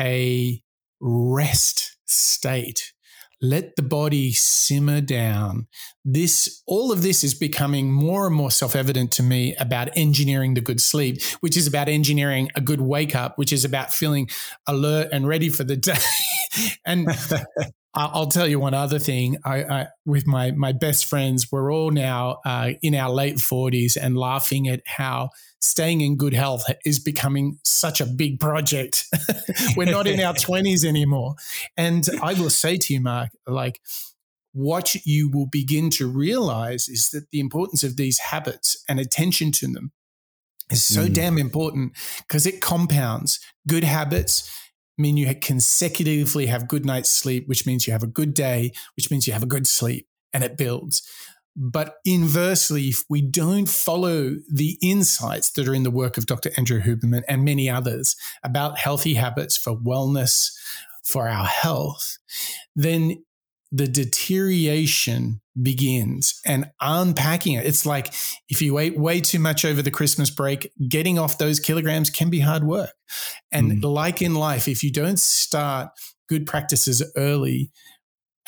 [0.00, 0.62] a
[1.00, 2.92] rest state
[3.40, 5.68] let the body simmer down.
[6.04, 10.54] This, all of this is becoming more and more self evident to me about engineering
[10.54, 14.28] the good sleep, which is about engineering a good wake up, which is about feeling
[14.66, 15.94] alert and ready for the day.
[16.84, 17.08] and
[17.94, 19.38] I'll tell you one other thing.
[19.44, 23.96] I, I, with my my best friends, we're all now uh, in our late forties
[23.96, 29.06] and laughing at how staying in good health is becoming such a big project.
[29.76, 31.34] we're not in our twenties anymore,
[31.76, 33.80] and I will say to you, Mark, like
[34.52, 39.52] what you will begin to realize is that the importance of these habits and attention
[39.52, 39.92] to them
[40.70, 41.14] is so mm.
[41.14, 41.92] damn important
[42.26, 44.50] because it compounds good habits
[44.98, 49.10] mean you consecutively have good night's sleep, which means you have a good day, which
[49.10, 51.02] means you have a good sleep and it builds.
[51.56, 56.50] But inversely, if we don't follow the insights that are in the work of Dr.
[56.56, 60.52] Andrew Huberman and many others about healthy habits for wellness,
[61.02, 62.18] for our health,
[62.76, 63.24] then
[63.70, 67.66] the deterioration begins and unpacking it.
[67.66, 68.12] It's like
[68.48, 72.30] if you ate way too much over the Christmas break, getting off those kilograms can
[72.30, 72.92] be hard work.
[73.52, 73.84] And mm.
[73.84, 75.90] like in life, if you don't start
[76.28, 77.70] good practices early,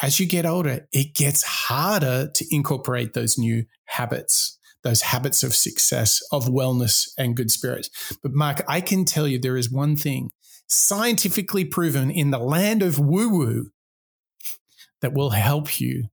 [0.03, 5.55] as you get older, it gets harder to incorporate those new habits, those habits of
[5.55, 7.91] success, of wellness and good spirits.
[8.23, 10.31] But Mark, I can tell you there is one thing
[10.69, 13.71] scientifically proven in the land of woo woo
[15.01, 16.05] that will help you.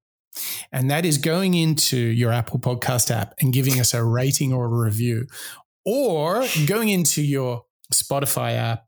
[0.71, 4.65] And that is going into your Apple Podcast app and giving us a rating or
[4.65, 5.27] a review,
[5.85, 8.85] or going into your Spotify app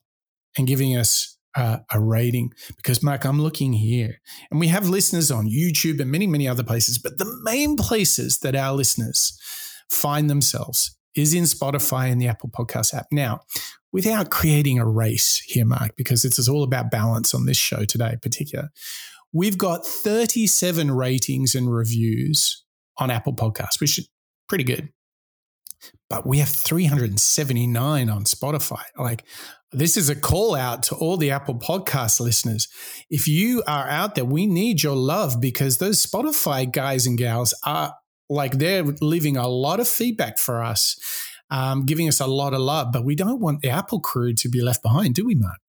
[0.57, 2.53] and giving us uh, a rating.
[2.77, 6.63] Because, Mark, I'm looking here and we have listeners on YouTube and many, many other
[6.63, 9.37] places, but the main places that our listeners
[9.89, 13.07] find themselves is in Spotify and the Apple Podcast app.
[13.11, 13.41] Now,
[13.91, 17.85] without creating a race here, Mark, because this is all about balance on this show
[17.85, 18.69] today, in particular,
[19.33, 22.63] We've got 37 ratings and reviews
[22.97, 24.09] on Apple Podcasts, which is
[24.47, 24.89] pretty good.
[26.09, 28.81] But we have 379 on Spotify.
[28.97, 29.23] Like,
[29.71, 32.67] this is a call out to all the Apple Podcast listeners.
[33.09, 37.53] If you are out there, we need your love because those Spotify guys and gals
[37.65, 37.93] are
[38.29, 40.99] like they're leaving a lot of feedback for us,
[41.51, 42.91] um, giving us a lot of love.
[42.91, 45.59] But we don't want the Apple crew to be left behind, do we, Mark?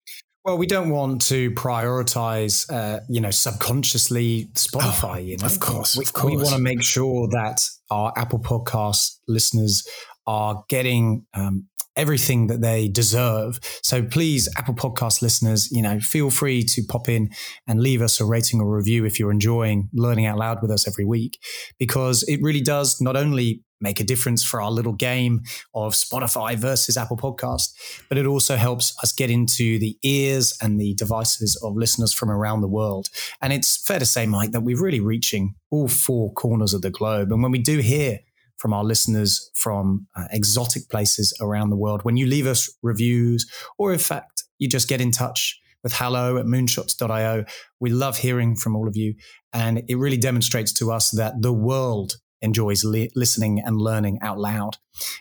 [0.44, 5.16] Well, we don't want to prioritize, uh, you know, subconsciously Spotify.
[5.16, 6.30] Oh, you know, of course, we, of course.
[6.30, 9.86] we want to make sure that our Apple Podcast listeners
[10.26, 13.60] are getting um, everything that they deserve.
[13.82, 17.30] So please, Apple Podcast listeners, you know, feel free to pop in
[17.66, 20.88] and leave us a rating or review if you're enjoying learning out loud with us
[20.88, 21.38] every week,
[21.78, 25.42] because it really does not only make a difference for our little game
[25.74, 27.72] of Spotify versus Apple Podcast,
[28.08, 32.30] but it also helps us get into the ears and the devices of listeners from
[32.30, 33.08] around the world.
[33.40, 36.90] And it's fair to say, Mike, that we're really reaching all four corners of the
[36.90, 37.32] globe.
[37.32, 38.20] And when we do hear
[38.58, 43.50] from our listeners from uh, exotic places around the world, when you leave us reviews,
[43.78, 47.44] or in fact, you just get in touch with hello at moonshots.io.
[47.80, 49.14] We love hearing from all of you.
[49.52, 54.38] And it really demonstrates to us that the world enjoys li- listening and learning out
[54.38, 54.76] loud.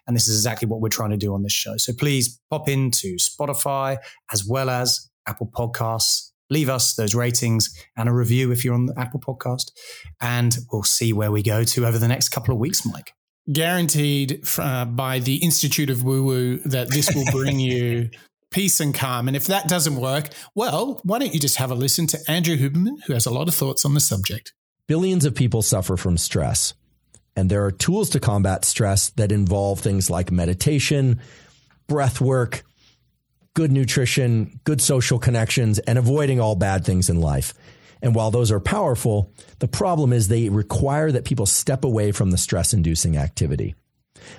[0.08, 1.78] And this is exactly what we're trying to do on this show.
[1.78, 3.98] So please pop into Spotify
[4.32, 6.32] as well as Apple Podcasts.
[6.50, 9.72] Leave us those ratings and a review if you're on the Apple Podcast.
[10.20, 13.14] And we'll see where we go to over the next couple of weeks, Mike.
[13.52, 18.10] Guaranteed uh, by the Institute of Woo Woo that this will bring you
[18.52, 19.28] peace and calm.
[19.28, 22.58] And if that doesn't work, well, why don't you just have a listen to Andrew
[22.58, 24.54] Huberman, who has a lot of thoughts on the subject?
[24.88, 26.74] Billions of people suffer from stress.
[27.40, 31.22] And there are tools to combat stress that involve things like meditation,
[31.88, 32.66] breath work,
[33.54, 37.54] good nutrition, good social connections, and avoiding all bad things in life.
[38.02, 42.32] And while those are powerful, the problem is they require that people step away from
[42.32, 43.74] the stress inducing activity.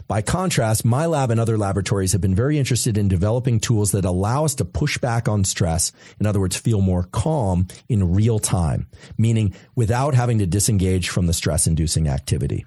[0.07, 4.05] By contrast, my lab and other laboratories have been very interested in developing tools that
[4.05, 5.91] allow us to push back on stress.
[6.21, 11.27] In other words, feel more calm in real time, meaning without having to disengage from
[11.27, 12.67] the stress inducing activity.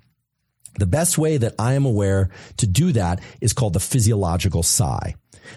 [0.79, 5.15] The best way that I am aware to do that is called the physiological sigh.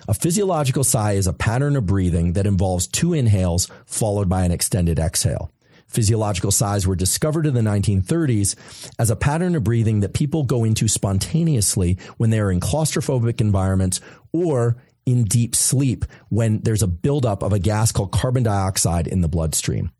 [0.08, 4.52] A physiological sigh is a pattern of breathing that involves two inhales followed by an
[4.52, 5.50] extended exhale.
[5.86, 10.64] Physiological sighs were discovered in the 1930s as a pattern of breathing that people go
[10.64, 14.00] into spontaneously when they are in claustrophobic environments
[14.32, 14.76] or
[15.06, 19.28] in deep sleep when there's a buildup of a gas called carbon dioxide in the
[19.28, 19.92] bloodstream.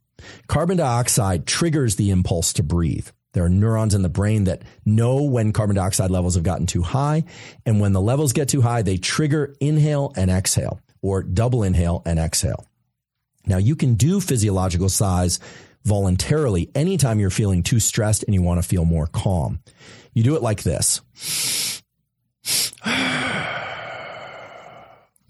[0.48, 3.09] Carbon dioxide triggers the impulse to breathe.
[3.37, 6.81] There are neurons in the brain that know when carbon dioxide levels have gotten too
[6.81, 7.25] high.
[7.66, 12.01] And when the levels get too high, they trigger inhale and exhale or double inhale
[12.07, 12.66] and exhale.
[13.44, 15.38] Now you can do physiological sighs
[15.85, 19.61] voluntarily anytime you're feeling too stressed and you want to feel more calm.
[20.14, 21.03] You do it like this.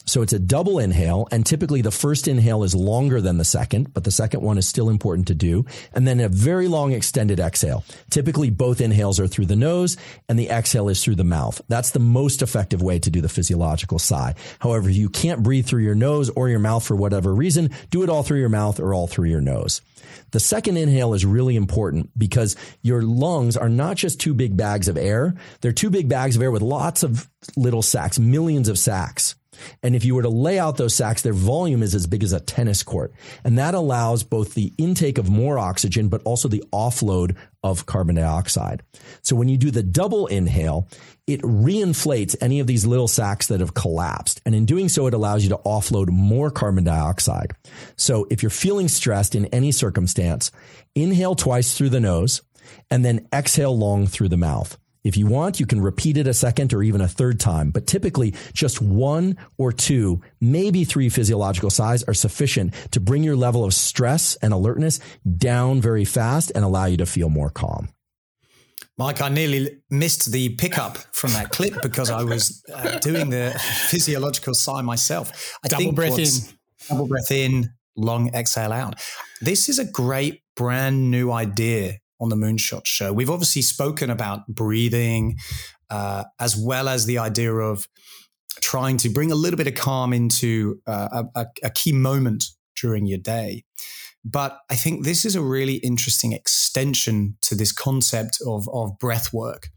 [0.07, 3.93] So it's a double inhale, and typically the first inhale is longer than the second,
[3.93, 5.67] but the second one is still important to do.
[5.93, 7.85] And then a very long extended exhale.
[8.09, 9.97] Typically both inhales are through the nose
[10.29, 11.61] and the exhale is through the mouth.
[11.69, 14.35] That's the most effective way to do the physiological sigh.
[14.61, 18.05] However, if you can't breathe through your nose or your mouth for whatever reason, do
[18.05, 19.81] it all through your mouth or all through your nose.
[20.31, 24.87] The second inhale is really important because your lungs are not just two big bags
[24.87, 25.35] of air.
[25.61, 29.35] They're two big bags of air with lots of little sacs, millions of sacs.
[29.83, 32.33] And if you were to lay out those sacs, their volume is as big as
[32.33, 33.13] a tennis court.
[33.45, 38.15] And that allows both the intake of more oxygen, but also the offload of carbon
[38.17, 38.83] dioxide.
[39.23, 40.89] So when you do the double inhale,
[41.27, 44.41] it reinflates any of these little sacs that have collapsed.
[44.47, 47.53] And in doing so, it allows you to offload more carbon dioxide.
[47.97, 50.53] So if you're feeling stressed in any circumstance,
[50.95, 52.43] inhale twice through the nose
[52.91, 54.79] and then exhale long through the mouth.
[55.07, 57.87] If you want, you can repeat it a second or even a third time, but
[57.87, 63.65] typically just one or two, maybe three physiological sighs are sufficient to bring your level
[63.65, 64.99] of stress and alertness
[65.37, 67.89] down very fast and allow you to feel more calm.
[68.99, 73.57] Mike, I nearly missed the pickup from that clip because I was uh, doing the
[73.89, 75.57] physiological sigh myself.
[75.65, 76.29] I double breath in.
[76.89, 79.01] Double breath in, long exhale out.
[79.41, 83.13] This is a great brand new idea on the Moonshot Show.
[83.13, 85.37] We've obviously spoken about breathing,
[85.91, 87.87] uh, as well as the idea of
[88.61, 92.45] trying to bring a little bit of calm into uh, a, a, key moment
[92.81, 93.65] during your day.
[94.25, 99.33] But I think this is a really interesting extension to this concept of, of breath
[99.33, 99.69] work.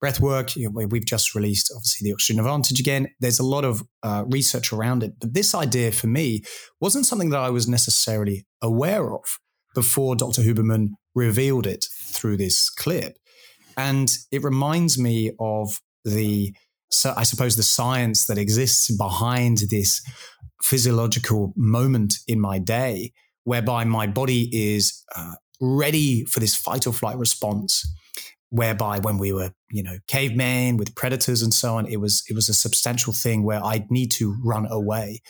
[0.00, 3.08] Breath work, you know, we've just released obviously the Oxygen Advantage again.
[3.20, 5.14] There's a lot of uh, research around it.
[5.20, 6.42] But this idea for me
[6.80, 9.38] wasn't something that I was necessarily aware of
[9.74, 10.42] before Dr.
[10.42, 13.18] Huberman revealed it through this clip.
[13.76, 16.54] And it reminds me of the,
[16.90, 20.00] so I suppose, the science that exists behind this
[20.62, 23.12] physiological moment in my day,
[23.44, 27.84] whereby my body is uh, ready for this fight or flight response.
[28.50, 32.34] Whereby, when we were, you know, cavemen with predators and so on, it was it
[32.34, 35.20] was a substantial thing where I'd need to run away.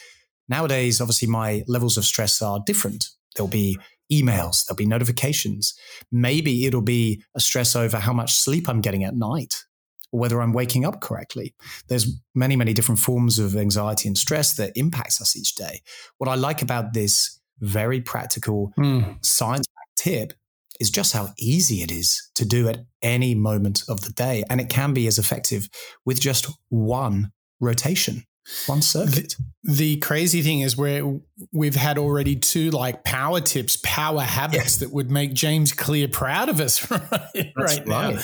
[0.48, 3.09] Nowadays, obviously, my levels of stress are different.
[3.35, 3.77] There'll be
[4.12, 5.75] emails, there'll be notifications.
[6.11, 9.64] Maybe it'll be a stress over how much sleep I'm getting at night
[10.12, 11.55] or whether I'm waking up correctly.
[11.88, 15.83] There's many, many different forms of anxiety and stress that impacts us each day.
[16.18, 19.25] What I like about this very practical mm.
[19.25, 19.66] science
[19.97, 20.33] tip
[20.81, 24.44] is just how easy it is to do at any moment of the day.
[24.49, 25.68] And it can be as effective
[26.05, 28.25] with just one rotation
[28.67, 29.35] one circuit.
[29.63, 31.21] The, the, crazy thing is where
[31.53, 34.87] we've had already two like power tips, power habits yeah.
[34.87, 37.03] that would make James Clear proud of us right,
[37.35, 38.19] right, right, now.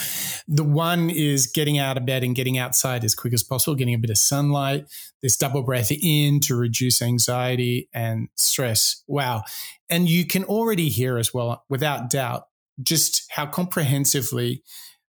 [0.49, 3.95] The one is getting out of bed and getting outside as quick as possible, getting
[3.95, 4.87] a bit of sunlight,
[5.23, 9.03] this double breath in to reduce anxiety and stress.
[9.07, 9.45] Wow.
[9.91, 12.49] And you can already hear as well, without doubt,
[12.83, 14.63] just how comprehensively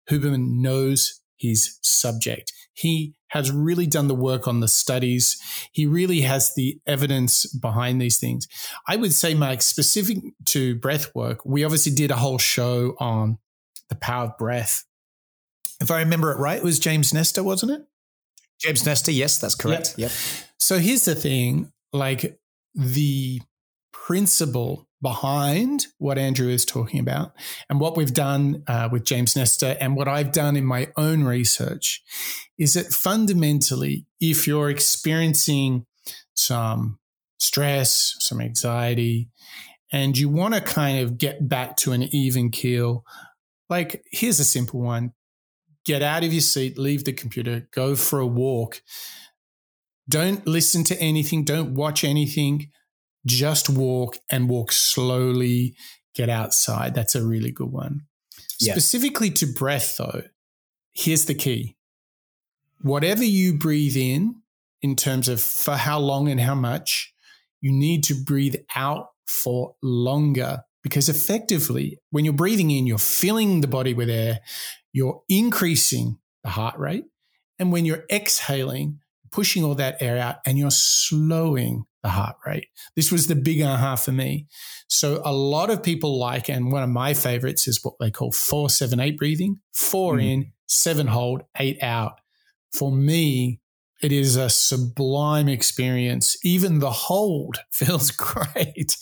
[0.10, 2.52] Huberman knows his subject.
[2.76, 5.42] He has really done the work on the studies.
[5.72, 8.48] He really has the evidence behind these things.
[8.88, 13.40] I would say, Mike, specific to breath work, we obviously did a whole show on
[13.90, 14.86] the power of breath.
[15.82, 17.82] If I remember it right, it was James Nestor, wasn't it?
[18.60, 19.96] James Nestor, yes, that's correct.
[19.98, 20.10] Yep.
[20.10, 20.12] yep.
[20.60, 22.40] So here's the thing like
[22.74, 23.42] the
[23.92, 27.32] principle behind what Andrew is talking about
[27.70, 31.26] and what we've done uh, with James Nestor and what I've done in my own
[31.26, 32.02] research
[32.58, 35.86] is that fundamentally, if you're experiencing
[36.34, 36.98] some
[37.38, 39.30] stress, some anxiety,
[39.92, 43.06] and you want to kind of get back to an even keel.
[43.70, 45.14] Like, here's a simple one
[45.86, 48.82] get out of your seat, leave the computer, go for a walk.
[50.10, 52.72] Don't listen to anything, don't watch anything,
[53.26, 55.76] just walk and walk slowly.
[56.14, 56.94] Get outside.
[56.96, 58.04] That's a really good one.
[58.60, 58.74] Yeah.
[58.74, 60.24] Specifically to breath, though,
[60.94, 61.76] here's the key
[62.82, 64.36] whatever you breathe in,
[64.82, 67.14] in terms of for how long and how much,
[67.60, 73.62] you need to breathe out for longer because effectively, when you're breathing in, you're filling
[73.62, 74.42] the body with air,
[74.94, 77.06] you're increasing the heart rate.
[77.58, 79.00] And when you're exhaling,
[79.32, 82.68] pushing all that air out and you're slowing the heart rate.
[82.96, 84.46] This was the big aha for me.
[84.88, 88.32] So a lot of people like, and one of my favorites is what they call
[88.32, 90.24] four, seven, eight breathing, four mm.
[90.24, 92.22] in, seven hold, eight out.
[92.72, 93.60] For me,
[94.04, 96.38] it is a sublime experience.
[96.44, 98.98] Even the hold feels great.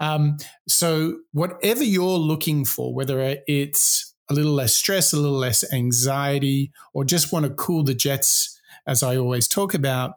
[0.00, 5.70] Um, so, whatever you're looking for, whether it's a little less stress, a little less
[5.72, 10.14] anxiety, or just want to cool the jets, as I always talk about,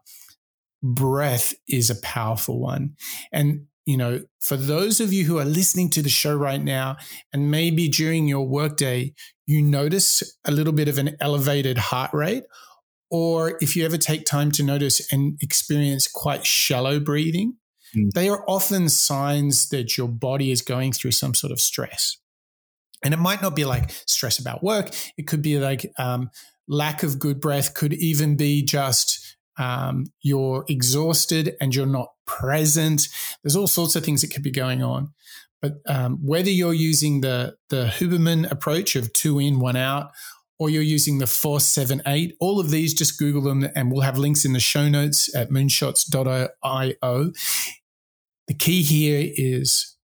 [0.93, 2.95] breath is a powerful one.
[3.31, 6.97] And you know, for those of you who are listening to the show right now,
[7.31, 9.13] and maybe during your workday,
[9.45, 12.45] you notice a little bit of an elevated heart rate
[13.11, 17.55] or if you ever take time to notice and experience quite shallow breathing,
[17.95, 18.11] mm.
[18.11, 22.17] they are often signs that your body is going through some sort of stress.
[23.03, 26.31] And it might not be like stress about work, it could be like um,
[26.67, 29.24] lack of good breath, could even be just
[29.57, 33.07] um, you're exhausted and you're not present.
[33.43, 35.13] There's all sorts of things that could be going on.
[35.61, 40.11] But um, whether you're using the the Huberman approach of two in, one out,
[40.59, 44.45] or you're using the 478, all of these, just Google them and we'll have links
[44.45, 47.31] in the show notes at moonshots.io.
[48.47, 49.97] The key here is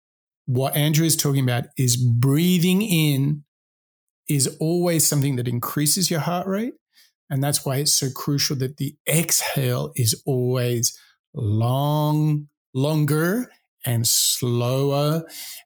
[0.46, 3.44] what Andrew is talking about is breathing in
[4.28, 6.74] is always something that increases your heart rate.
[7.30, 10.98] And that's why it's so crucial that the exhale is always
[11.34, 13.50] long, longer
[13.86, 15.24] and slower.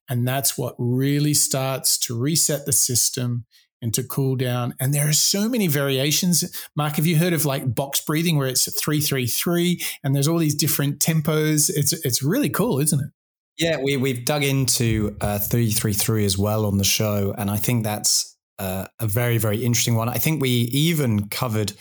[0.09, 3.45] And that's what really starts to reset the system
[3.81, 4.73] and to cool down.
[4.79, 6.43] And there are so many variations.
[6.75, 10.27] Mark, have you heard of like box breathing where it's three, three, three, and there's
[10.27, 11.69] all these different tempos?
[11.69, 13.09] It's it's really cool, isn't it?
[13.57, 17.51] Yeah, we we've dug into uh, three, three, three as well on the show, and
[17.51, 20.09] I think that's uh, a very, very interesting one.
[20.09, 21.73] I think we even covered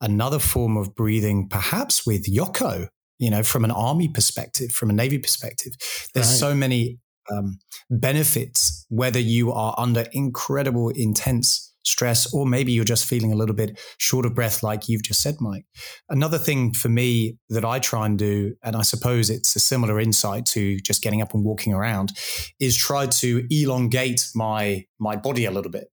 [0.00, 2.88] another form of breathing, perhaps with Jocko.
[3.18, 5.72] You know, from an army perspective, from a navy perspective,
[6.14, 6.38] there's right.
[6.38, 6.98] so many
[7.30, 7.58] um,
[7.90, 13.54] benefits, whether you are under incredible, intense stress, or maybe you're just feeling a little
[13.54, 15.64] bit short of breath, like you've just said, Mike.
[16.08, 19.98] Another thing for me that I try and do, and I suppose it's a similar
[19.98, 22.12] insight to just getting up and walking around,
[22.58, 25.88] is try to elongate my my body a little bit.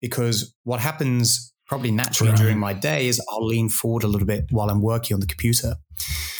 [0.00, 2.38] Because what happens probably naturally right.
[2.38, 5.26] during my day is I'll lean forward a little bit while I'm working on the
[5.26, 5.76] computer.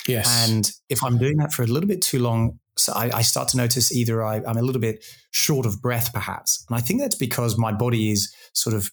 [0.06, 0.48] Yes.
[0.48, 3.48] And if I'm doing that for a little bit too long, so I, I start
[3.48, 6.64] to notice either I, I'm a little bit short of breath, perhaps.
[6.68, 8.90] And I think that's because my body is sort of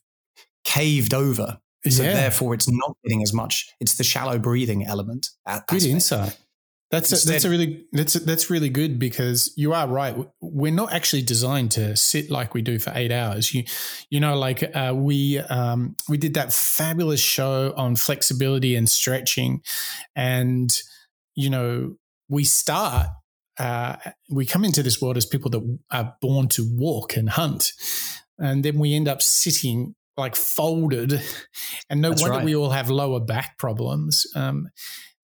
[0.63, 1.59] caved over.
[1.87, 2.13] So yeah.
[2.13, 3.69] therefore, it's not getting as much.
[3.79, 5.29] It's the shallow breathing element.
[5.67, 6.35] Good insight.
[6.91, 10.15] That's a, that's a really that's a, that's really good because you are right.
[10.39, 13.53] We're not actually designed to sit like we do for eight hours.
[13.53, 13.63] You
[14.11, 19.61] you know, like uh, we um, we did that fabulous show on flexibility and stretching,
[20.15, 20.71] and
[21.33, 21.95] you know
[22.29, 23.07] we start
[23.59, 23.95] uh,
[24.29, 27.71] we come into this world as people that are born to walk and hunt,
[28.37, 31.21] and then we end up sitting like folded,
[31.89, 32.45] and no That's wonder right.
[32.45, 34.27] we all have lower back problems.
[34.35, 34.69] Um,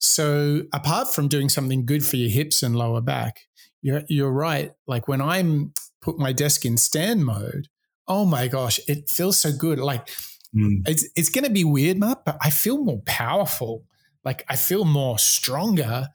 [0.01, 3.41] so, apart from doing something good for your hips and lower back,
[3.83, 4.71] you're you're right.
[4.87, 7.67] Like when I'm put my desk in stand mode,
[8.07, 9.77] oh my gosh, it feels so good.
[9.77, 10.07] Like
[10.55, 10.81] mm.
[10.87, 13.83] it's it's going to be weird, Mark, but I feel more powerful.
[14.25, 16.07] Like I feel more stronger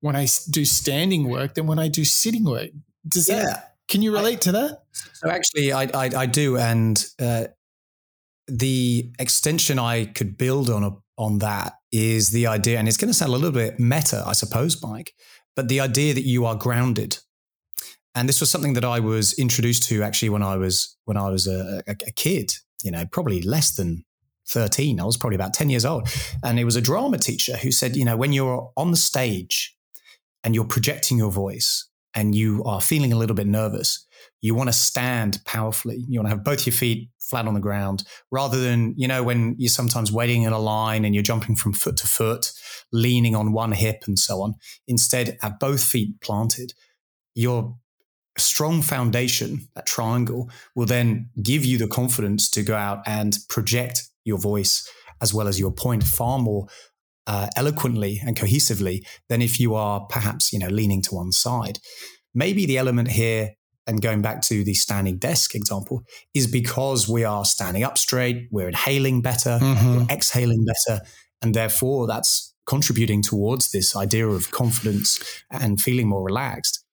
[0.00, 2.70] when I do standing work than when I do sitting work.
[3.08, 3.42] Does yeah.
[3.42, 3.74] that?
[3.88, 4.82] Can you relate I, to that?
[5.14, 7.46] So actually, I I, I do, and uh,
[8.46, 13.10] the extension I could build on a, on that is the idea, and it's going
[13.10, 15.12] to sound a little bit meta, I suppose, Mike,
[15.54, 17.18] but the idea that you are grounded.
[18.14, 21.28] And this was something that I was introduced to actually when I was when I
[21.28, 22.52] was a, a, a kid.
[22.82, 24.04] You know, probably less than
[24.48, 25.00] 13.
[25.00, 26.08] I was probably about 10 years old.
[26.42, 29.76] And it was a drama teacher who said, you know, when you're on the stage
[30.44, 34.05] and you're projecting your voice and you are feeling a little bit nervous,
[34.40, 36.04] You want to stand powerfully.
[36.08, 39.22] You want to have both your feet flat on the ground rather than, you know,
[39.22, 42.52] when you're sometimes waiting in a line and you're jumping from foot to foot,
[42.92, 44.54] leaning on one hip and so on.
[44.86, 46.72] Instead, have both feet planted.
[47.34, 47.76] Your
[48.38, 54.04] strong foundation, that triangle, will then give you the confidence to go out and project
[54.24, 54.88] your voice
[55.20, 56.66] as well as your point far more
[57.26, 61.78] uh, eloquently and cohesively than if you are perhaps you know leaning to one side.
[62.34, 63.52] Maybe the element here,
[63.86, 66.02] and going back to the standing desk example,
[66.34, 69.96] is because we are standing up straight, we're inhaling better, mm-hmm.
[69.96, 71.00] we're exhaling better,
[71.42, 76.84] and therefore that's contributing towards this idea of confidence and feeling more relaxed.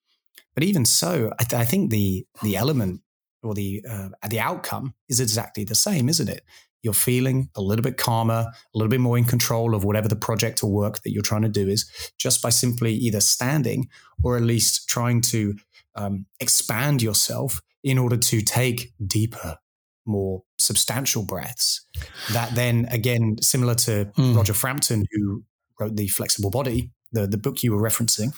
[0.53, 3.01] But even so, I, th- I think the the element
[3.41, 6.43] or the uh, the outcome is exactly the same, isn't it?
[6.83, 10.15] you're feeling a little bit calmer, a little bit more in control of whatever the
[10.15, 11.89] project or work that you're trying to do is,
[12.19, 13.87] just by simply either standing
[14.21, 15.55] or at least trying to
[15.95, 19.57] um, expand yourself in order to take deeper,
[20.05, 21.85] more substantial breaths.
[22.31, 24.35] That then, again, similar to mm.
[24.35, 25.43] Roger Frampton, who
[25.79, 28.33] wrote The Flexible Body, the, the book you were referencing,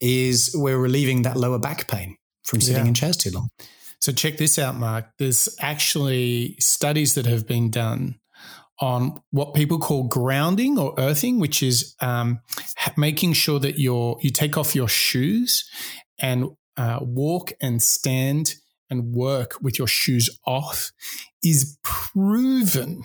[0.00, 2.88] is we're relieving that lower back pain from sitting yeah.
[2.88, 3.48] in chairs too long.
[4.00, 5.06] So check this out, Mark.
[5.18, 8.16] There's actually studies that have been done
[8.80, 12.40] on what people call grounding or earthing, which is um,
[12.96, 15.68] making sure that you you take off your shoes
[16.20, 18.54] and uh, walk and stand
[18.90, 20.92] and work with your shoes off
[21.42, 23.04] is proven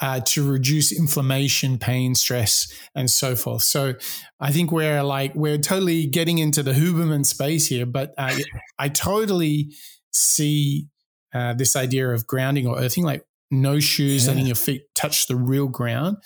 [0.00, 3.62] uh, to reduce inflammation, pain, stress, and so forth.
[3.62, 3.94] So
[4.40, 8.36] I think we're like, we're totally getting into the Huberman space here, but uh,
[8.78, 9.72] I totally
[10.12, 10.88] see
[11.32, 14.32] uh, this idea of grounding or earthing, like no shoes, yeah.
[14.32, 16.16] letting your feet touch the real ground.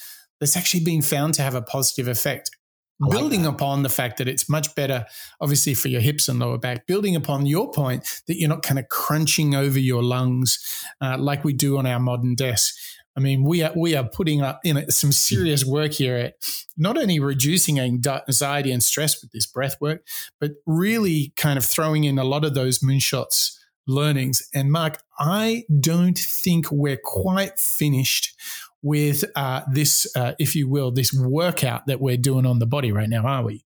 [0.41, 2.51] That's actually been found to have a positive effect.
[2.99, 3.51] Like building that.
[3.51, 5.05] upon the fact that it's much better,
[5.41, 8.79] obviously, for your hips and lower back, building upon your point that you're not kind
[8.79, 10.59] of crunching over your lungs
[11.01, 12.75] uh, like we do on our modern desk.
[13.17, 16.17] I mean, we are we are putting up in you know, some serious work here
[16.17, 16.35] at
[16.77, 20.07] not only reducing anxiety and stress with this breath work,
[20.39, 24.47] but really kind of throwing in a lot of those moonshots learnings.
[24.53, 28.35] And Mark, I don't think we're quite finished
[28.83, 32.93] with uh, this, uh, if you will, this workout that we're doing on the body
[32.93, 33.65] right now, are we?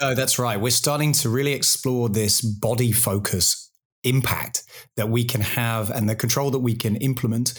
[0.00, 0.58] No, that's right.
[0.58, 3.70] We're starting to really explore this body focus
[4.02, 4.62] impact
[4.96, 7.54] that we can have and the control that we can implement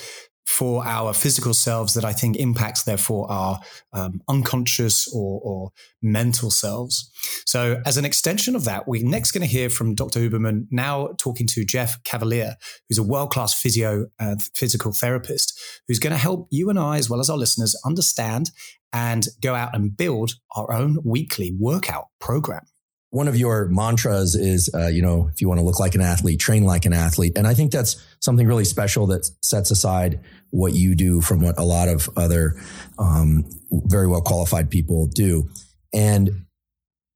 [0.46, 3.60] for our physical selves that I think impacts, therefore, our
[3.94, 5.72] um, unconscious or, or,
[6.02, 7.10] mental selves.
[7.48, 10.20] So, as an extension of that, we're next going to hear from Dr.
[10.20, 12.56] Huberman, now talking to Jeff Cavaliere,
[12.88, 16.98] who's a world class physio and physical therapist, who's going to help you and I,
[16.98, 18.52] as well as our listeners, understand
[18.94, 22.68] and go out and build our own weekly workout program
[23.16, 26.02] one of your mantras is, uh, you know, if you want to look like an
[26.02, 27.32] athlete, train like an athlete.
[27.38, 31.58] And I think that's something really special that sets aside what you do from what
[31.58, 32.62] a lot of other
[33.00, 35.50] um, very well qualified people do.
[35.94, 36.46] And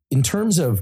[0.09, 0.81] in terms of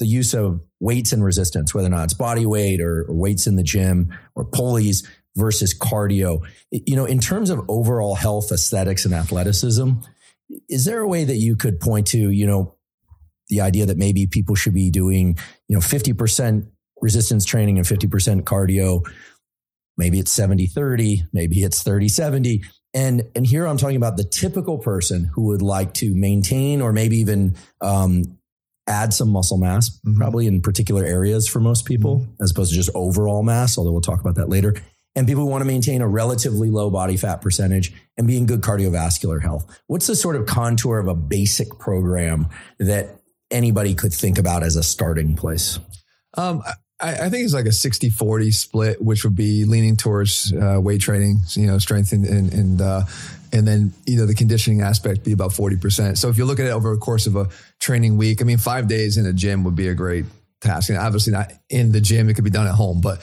[0.00, 3.46] the use of weights and resistance, whether or not it's body weight or, or weights
[3.46, 6.40] in the gym or pulleys versus cardio,
[6.72, 9.90] you know, in terms of overall health, aesthetics, and athleticism,
[10.68, 12.74] is there a way that you could point to, you know,
[13.50, 15.36] the idea that maybe people should be doing,
[15.68, 16.66] you know, 50%
[17.00, 19.04] resistance training and 50% cardio.
[19.96, 22.62] Maybe it's 70 30, maybe it's 30 70.
[22.94, 26.92] And, and here I'm talking about the typical person who would like to maintain or
[26.92, 28.38] maybe even um,
[28.88, 30.18] add some muscle mass, mm-hmm.
[30.18, 32.42] probably in particular areas for most people, mm-hmm.
[32.42, 34.74] as opposed to just overall mass, although we'll talk about that later.
[35.16, 38.46] And people who want to maintain a relatively low body fat percentage and be in
[38.46, 39.80] good cardiovascular health.
[39.86, 42.48] What's the sort of contour of a basic program
[42.78, 43.19] that
[43.50, 45.78] anybody could think about as a starting place?
[46.34, 46.62] Um,
[47.00, 50.78] I, I, think it's like a 60 40 split, which would be leaning towards uh,
[50.80, 53.02] weight training, you know, strength and, and, and, uh,
[53.52, 56.16] and then, you know, the conditioning aspect be about 40%.
[56.16, 57.48] So if you look at it over a course of a
[57.80, 60.24] training week, I mean, five days in a gym would be a great
[60.60, 60.88] task.
[60.90, 63.20] And obviously not in the gym, it could be done at home, but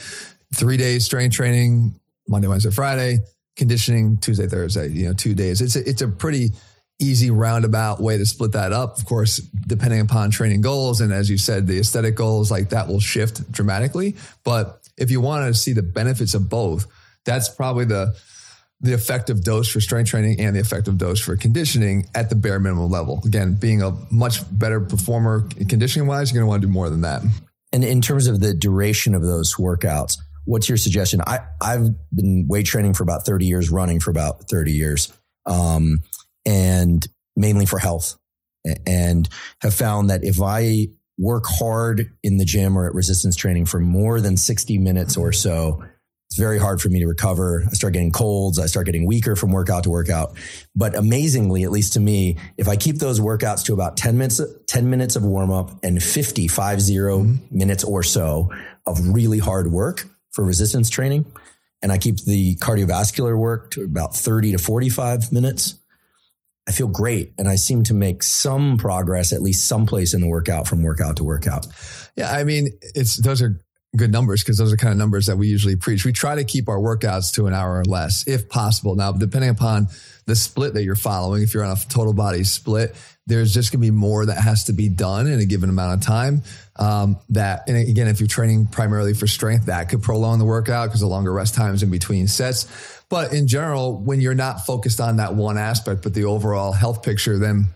[0.54, 1.94] three days strength training,
[2.28, 3.20] Monday, Wednesday, Friday,
[3.56, 5.60] conditioning Tuesday, Thursday, you know, two days.
[5.60, 6.50] It's a, it's a pretty
[7.00, 8.98] easy roundabout way to split that up.
[8.98, 11.00] Of course, depending upon training goals.
[11.00, 14.16] And as you said, the aesthetic goals like that will shift dramatically.
[14.44, 16.86] But if you want to see the benefits of both,
[17.24, 18.16] that's probably the,
[18.80, 22.58] the effective dose for strength training and the effective dose for conditioning at the bare
[22.58, 23.20] minimum level.
[23.24, 26.90] Again, being a much better performer conditioning wise, you're going to want to do more
[26.90, 27.22] than that.
[27.72, 31.20] And in terms of the duration of those workouts, what's your suggestion?
[31.26, 35.12] I, I've been weight training for about 30 years, running for about 30 years.
[35.44, 36.02] Um,
[36.48, 38.16] and mainly for health
[38.86, 39.28] and
[39.60, 40.88] have found that if I
[41.18, 45.32] work hard in the gym or at resistance training for more than 60 minutes or
[45.32, 45.84] so,
[46.30, 47.64] it's very hard for me to recover.
[47.70, 48.58] I start getting colds.
[48.58, 50.36] I start getting weaker from workout to workout.
[50.74, 54.40] But amazingly, at least to me, if I keep those workouts to about 10 minutes,
[54.66, 57.56] 10 minutes of warm up and 50, 50 mm-hmm.
[57.56, 58.50] minutes or so
[58.86, 61.26] of really hard work for resistance training,
[61.82, 65.76] and I keep the cardiovascular work to about 30 to 45 minutes,
[66.68, 67.32] I feel great.
[67.38, 71.16] And I seem to make some progress, at least someplace in the workout from workout
[71.16, 71.66] to workout.
[72.14, 72.30] Yeah.
[72.30, 73.58] I mean, it's, those are
[73.96, 76.04] good numbers because those are kind of numbers that we usually preach.
[76.04, 78.94] We try to keep our workouts to an hour or less if possible.
[78.94, 79.88] Now, depending upon
[80.26, 82.94] the split that you're following, if you're on a total body split,
[83.26, 86.00] there's just going to be more that has to be done in a given amount
[86.00, 86.42] of time.
[86.76, 90.88] Um, that, and again, if you're training primarily for strength, that could prolong the workout
[90.88, 92.97] because the longer rest times in between sets.
[93.10, 97.02] But in general, when you're not focused on that one aspect, but the overall health
[97.02, 97.68] picture, then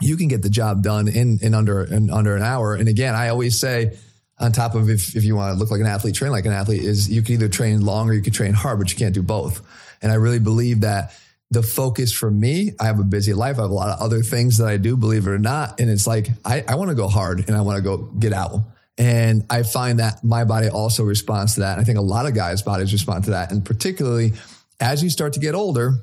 [0.00, 2.74] you can get the job done in, in under in under an hour.
[2.74, 3.96] And again, I always say,
[4.38, 6.52] on top of if, if you want to look like an athlete, train like an
[6.52, 9.14] athlete, is you can either train long or you can train hard, but you can't
[9.14, 9.62] do both.
[10.02, 11.14] And I really believe that
[11.50, 13.58] the focus for me, I have a busy life.
[13.58, 15.78] I have a lot of other things that I do, believe it or not.
[15.80, 18.32] And it's like, I, I want to go hard and I want to go get
[18.32, 18.60] out.
[18.98, 21.78] And I find that my body also responds to that.
[21.78, 23.52] I think a lot of guys' bodies respond to that.
[23.52, 24.32] And particularly
[24.84, 25.94] as you start to get older,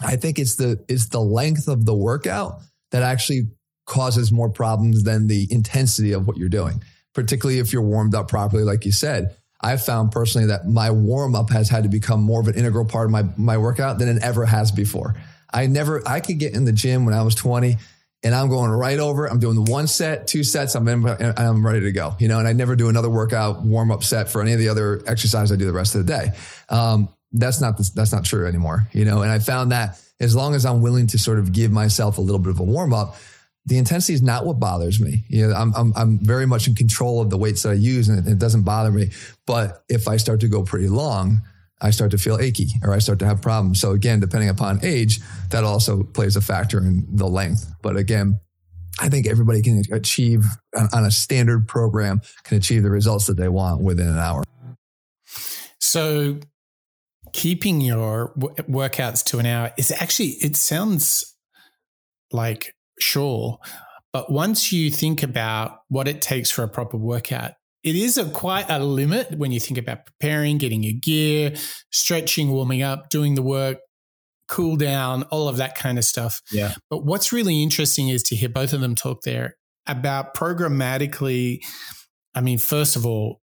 [0.00, 3.48] I think it's the it's the length of the workout that actually
[3.84, 6.82] causes more problems than the intensity of what you're doing.
[7.14, 9.36] Particularly if you're warmed up properly, like you said.
[9.60, 12.86] I've found personally that my warm up has had to become more of an integral
[12.86, 15.14] part of my my workout than it ever has before.
[15.52, 17.76] I never I could get in the gym when I was 20
[18.22, 19.26] and I'm going right over.
[19.26, 20.74] I'm doing the one set, two sets.
[20.74, 21.06] I'm in,
[21.36, 22.16] I'm ready to go.
[22.18, 24.68] You know, and I never do another workout warm up set for any of the
[24.68, 26.30] other exercises I do the rest of the day.
[26.68, 29.22] Um, that's not that's not true anymore, you know.
[29.22, 32.20] And I found that as long as I'm willing to sort of give myself a
[32.20, 33.16] little bit of a warm up,
[33.66, 35.24] the intensity is not what bothers me.
[35.28, 38.08] You know, I'm I'm I'm very much in control of the weights that I use,
[38.08, 39.10] and it, it doesn't bother me.
[39.46, 41.42] But if I start to go pretty long,
[41.80, 43.80] I start to feel achy or I start to have problems.
[43.80, 45.20] So again, depending upon age,
[45.50, 47.70] that also plays a factor in the length.
[47.82, 48.40] But again,
[49.00, 50.44] I think everybody can achieve
[50.92, 54.42] on a standard program can achieve the results that they want within an hour.
[55.78, 56.40] So
[57.38, 61.36] keeping your w- workouts to an hour is actually, it sounds
[62.32, 63.60] like sure.
[64.12, 67.52] But once you think about what it takes for a proper workout,
[67.84, 71.54] it is a quite a limit when you think about preparing, getting your gear,
[71.92, 73.78] stretching, warming up, doing the work,
[74.48, 76.42] cool down, all of that kind of stuff.
[76.50, 76.74] Yeah.
[76.90, 79.54] But what's really interesting is to hear both of them talk there
[79.86, 81.60] about programmatically.
[82.34, 83.40] I mean, first of all,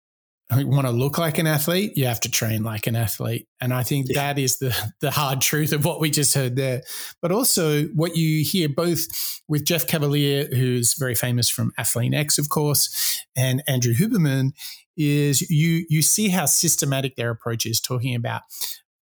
[0.52, 3.48] want to look like an athlete, you have to train like an athlete.
[3.60, 4.22] And I think yeah.
[4.22, 6.84] that is the, the hard truth of what we just heard there.
[7.22, 9.08] But also what you hear both
[9.48, 14.52] with Jeff Cavaliere, who's very famous from Athlean X, of course, and Andrew Huberman,
[14.98, 18.44] is you you see how systematic their approach is talking about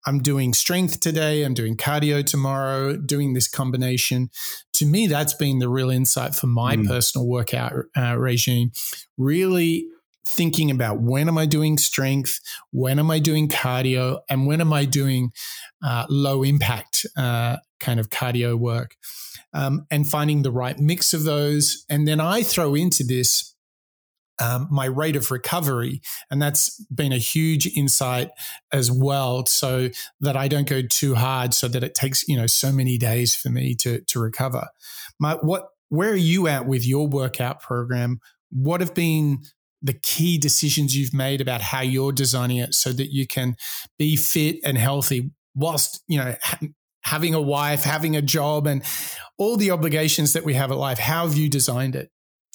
[0.06, 4.30] I'm doing strength today, I'm doing cardio tomorrow, doing this combination.
[4.74, 6.86] To me, that's been the real insight for my mm.
[6.86, 8.72] personal workout uh, regime.
[9.18, 9.86] Really
[10.26, 12.40] thinking about when am I doing strength,
[12.70, 15.32] when am I doing cardio, and when am I doing
[15.84, 18.96] uh, low impact uh, kind of cardio work,
[19.52, 21.84] um, and finding the right mix of those.
[21.88, 23.54] And then I throw into this.
[24.42, 26.00] Um, my rate of recovery.
[26.30, 28.30] And that's been a huge insight
[28.72, 29.44] as well.
[29.44, 29.90] So
[30.20, 33.34] that I don't go too hard so that it takes, you know, so many days
[33.34, 34.68] for me to, to recover.
[35.18, 38.18] My, what, where are you at with your workout program?
[38.50, 39.42] What have been
[39.82, 43.56] the key decisions you've made about how you're designing it so that you can
[43.98, 46.58] be fit and healthy whilst, you know, ha-
[47.02, 48.82] having a wife, having a job, and
[49.38, 50.98] all the obligations that we have at life.
[50.98, 52.10] How have you designed it?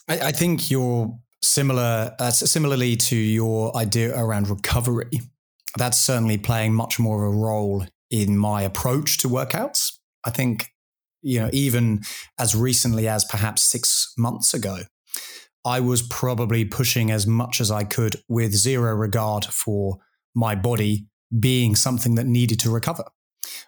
[0.07, 5.09] I, I think you're similar, uh, similarly to your idea around recovery.
[5.77, 9.93] That's certainly playing much more of a role in my approach to workouts.
[10.23, 10.69] I think,
[11.21, 12.01] you know, even
[12.39, 14.81] as recently as perhaps six months ago,
[15.65, 19.97] I was probably pushing as much as I could with zero regard for
[20.35, 21.07] my body
[21.39, 23.05] being something that needed to recover.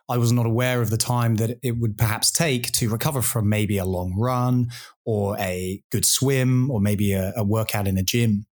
[0.08, 3.50] I was not aware of the time that it would perhaps take to recover from
[3.50, 4.70] maybe a long run
[5.06, 8.46] or a good swim or maybe a, a workout in a gym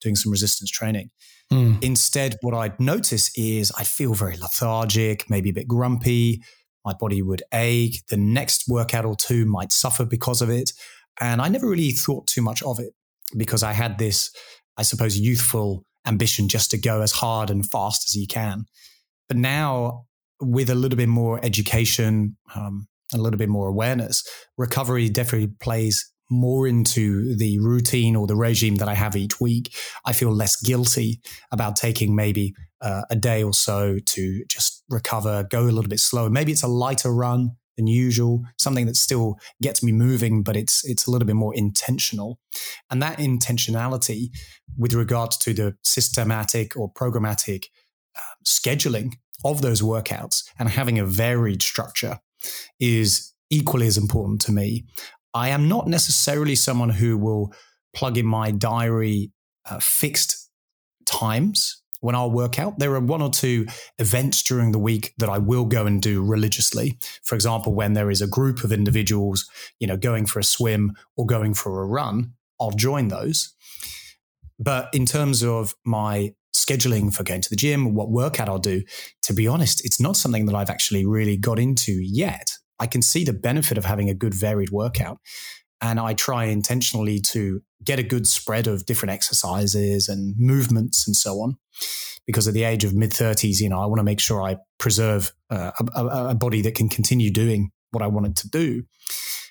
[0.00, 1.10] doing some resistance training.
[1.52, 1.82] Mm.
[1.82, 6.42] Instead, what I'd notice is I'd feel very lethargic, maybe a bit grumpy.
[6.84, 8.02] My body would ache.
[8.08, 10.72] The next workout or two might suffer because of it.
[11.20, 12.94] And I never really thought too much of it
[13.36, 14.30] because I had this,
[14.76, 18.64] I suppose, youthful ambition just to go as hard and fast as you can.
[19.28, 20.06] But now,
[20.40, 24.24] with a little bit more education, um, a little bit more awareness,
[24.56, 29.74] recovery definitely plays more into the routine or the regime that I have each week,
[30.04, 31.20] I feel less guilty
[31.52, 36.00] about taking maybe uh, a day or so to just recover, go a little bit
[36.00, 36.30] slower.
[36.30, 40.84] Maybe it's a lighter run than usual, something that still gets me moving, but it's
[40.84, 42.38] it's a little bit more intentional.
[42.90, 44.30] And that intentionality
[44.76, 47.66] with regards to the systematic or programmatic
[48.16, 49.14] uh, scheduling
[49.44, 52.20] of those workouts and having a varied structure
[52.78, 54.84] is equally as important to me.
[55.34, 57.52] I am not necessarily someone who will
[57.94, 59.32] plug in my diary
[59.68, 60.50] uh, fixed
[61.06, 62.78] times when I'll work out.
[62.78, 63.66] There are one or two
[63.98, 66.98] events during the week that I will go and do religiously.
[67.22, 69.48] For example, when there is a group of individuals,
[69.80, 73.54] you know, going for a swim or going for a run, I'll join those.
[74.58, 78.82] But in terms of my scheduling for going to the gym, what workout I'll do,
[79.22, 82.52] to be honest, it's not something that I've actually really got into yet.
[82.78, 85.18] I can see the benefit of having a good varied workout.
[85.82, 91.16] And I try intentionally to get a good spread of different exercises and movements and
[91.16, 91.58] so on.
[92.24, 94.58] Because at the age of mid 30s, you know, I want to make sure I
[94.78, 98.84] preserve uh, a, a body that can continue doing what I wanted to do.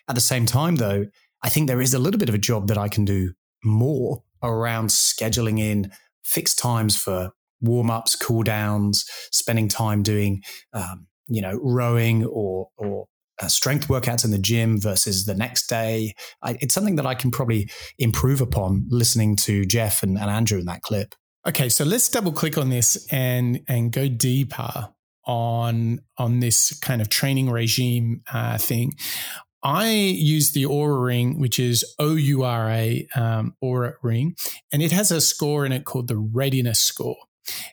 [0.07, 1.05] At the same time, though,
[1.43, 4.23] I think there is a little bit of a job that I can do more
[4.41, 5.91] around scheduling in
[6.23, 10.41] fixed times for warm ups, cool downs, spending time doing,
[10.73, 13.07] um, you know, rowing or or
[13.41, 16.13] uh, strength workouts in the gym versus the next day.
[16.41, 20.59] I, it's something that I can probably improve upon listening to Jeff and, and Andrew
[20.59, 21.15] in that clip.
[21.47, 24.89] Okay, so let's double click on this and and go deeper
[25.25, 28.93] on on this kind of training regime uh, thing.
[29.63, 34.35] I use the Oura Ring, which is O U R A um, Oura Ring,
[34.71, 37.17] and it has a score in it called the Readiness Score.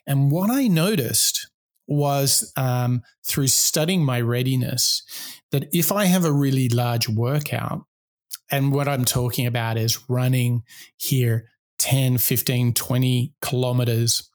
[0.05, 1.49] And what I noticed
[1.89, 5.03] was um, through studying my readiness
[5.51, 7.85] that if I have a really large workout,
[8.51, 10.63] and what I'm talking about is running
[10.97, 14.29] here 10, 15, 20 kilometers,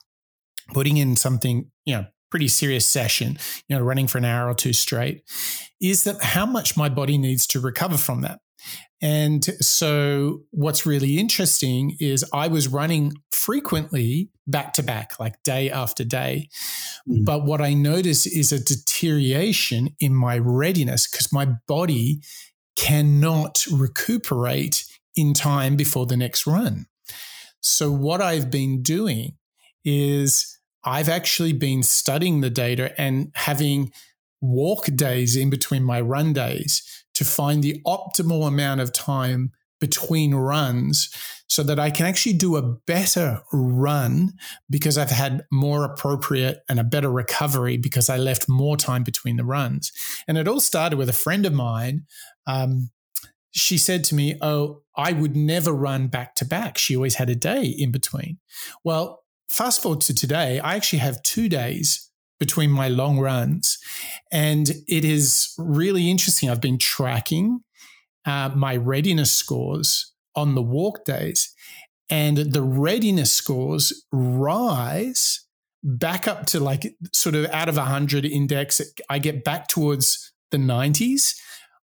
[0.72, 3.38] putting in something, you know, pretty serious session,
[3.68, 5.22] you know, running for an hour or two straight,
[5.80, 8.40] is that how much my body needs to recover from that.
[9.05, 15.70] And so, what's really interesting is I was running frequently back to back, like day
[15.70, 16.48] after day.
[17.07, 17.26] Mm.
[17.26, 22.22] But what I notice is a deterioration in my readiness because my body
[22.76, 26.86] cannot recuperate in time before the next run.
[27.61, 29.36] So, what I've been doing
[29.84, 33.92] is I've actually been studying the data and having
[34.40, 40.34] walk days in between my run days to find the optimal amount of time between
[40.34, 41.10] runs
[41.48, 44.32] so that I can actually do a better run
[44.70, 49.36] because I've had more appropriate and a better recovery because I left more time between
[49.36, 49.92] the runs.
[50.26, 52.06] And it all started with a friend of mine.
[52.46, 52.90] Um,
[53.50, 56.78] she said to me, Oh, I would never run back to back.
[56.78, 58.38] She always had a day in between.
[58.82, 62.03] Well, fast forward to today, I actually have two days
[62.39, 63.78] between my long runs.
[64.32, 66.51] And it is really interesting.
[66.51, 67.61] I've been tracking
[68.26, 71.55] uh, my readiness scores on the walk days,
[72.11, 75.47] and the readiness scores rise
[75.82, 78.80] back up to like sort of out of 100 index.
[79.09, 81.35] I get back towards the 90s.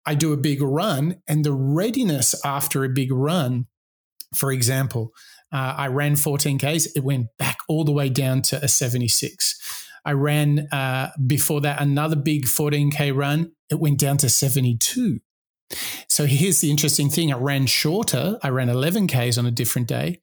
[0.07, 3.66] I do a big run, and the readiness after a big run,
[4.34, 5.12] for example,
[5.53, 9.88] uh, I ran 14Ks, it went back all the way down to a 76.
[10.05, 13.53] I ran uh, before that another big 14K run.
[13.70, 15.20] It went down to 72.
[16.09, 18.38] So here's the interesting thing I ran shorter.
[18.42, 20.20] I ran 11Ks on a different day,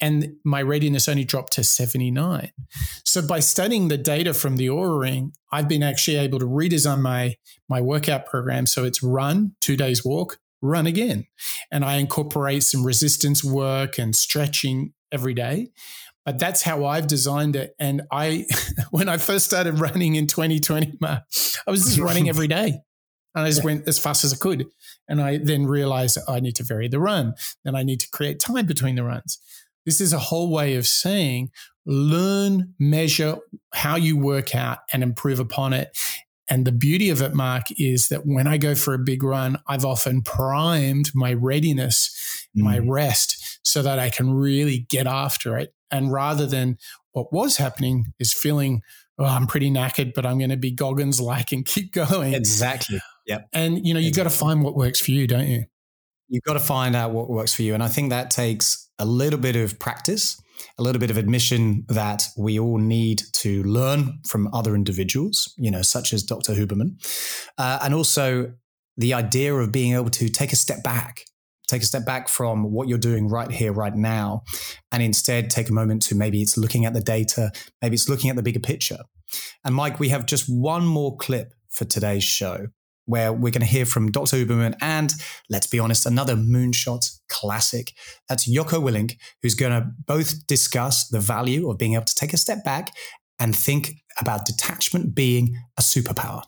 [0.00, 2.52] and my readiness only dropped to 79.
[3.04, 7.00] So by studying the data from the Oura Ring, I've been actually able to redesign
[7.00, 7.36] my,
[7.68, 8.66] my workout program.
[8.66, 11.26] So it's run, two days walk, run again.
[11.70, 15.68] And I incorporate some resistance work and stretching every day.
[16.24, 17.74] But that's how I've designed it.
[17.78, 18.46] And I,
[18.90, 21.22] when I first started running in 2020, I
[21.66, 22.80] was just running every day.
[23.34, 24.66] And I just went as fast as I could.
[25.08, 27.34] And I then realized I need to vary the run.
[27.64, 29.38] Then I need to create time between the runs.
[29.86, 31.50] This is a whole way of saying
[31.88, 33.38] learn, measure
[33.72, 35.96] how you work out and improve upon it.
[36.50, 39.58] And the beauty of it, Mark, is that when I go for a big run,
[39.66, 42.62] I've often primed my readiness, mm.
[42.62, 46.78] my rest, so that I can really get after it and rather than
[47.12, 48.82] what was happening is feeling,
[49.18, 52.34] oh, I'm pretty knackered, but I'm going to be Goggins like and keep going.
[52.34, 53.00] Exactly.
[53.26, 53.40] Yeah.
[53.52, 55.64] And, you know, you've got to find what works for you, don't you?
[56.28, 57.74] You've got to find out what works for you.
[57.74, 60.40] And I think that takes a little bit of practice,
[60.78, 65.70] a little bit of admission that we all need to learn from other individuals, you
[65.70, 66.52] know, such as Dr.
[66.52, 66.96] Huberman.
[67.56, 68.52] Uh, and also
[68.96, 71.24] the idea of being able to take a step back
[71.68, 74.42] take a step back from what you're doing right here, right now,
[74.90, 78.30] and instead take a moment to maybe it's looking at the data, maybe it's looking
[78.30, 78.98] at the bigger picture.
[79.64, 82.68] And Mike, we have just one more clip for today's show
[83.04, 84.36] where we're going to hear from Dr.
[84.36, 85.12] Huberman and,
[85.48, 87.92] let's be honest, another moonshot classic.
[88.28, 92.34] That's Jocko Willink, who's going to both discuss the value of being able to take
[92.34, 92.94] a step back
[93.38, 96.42] and think about detachment being a superpower.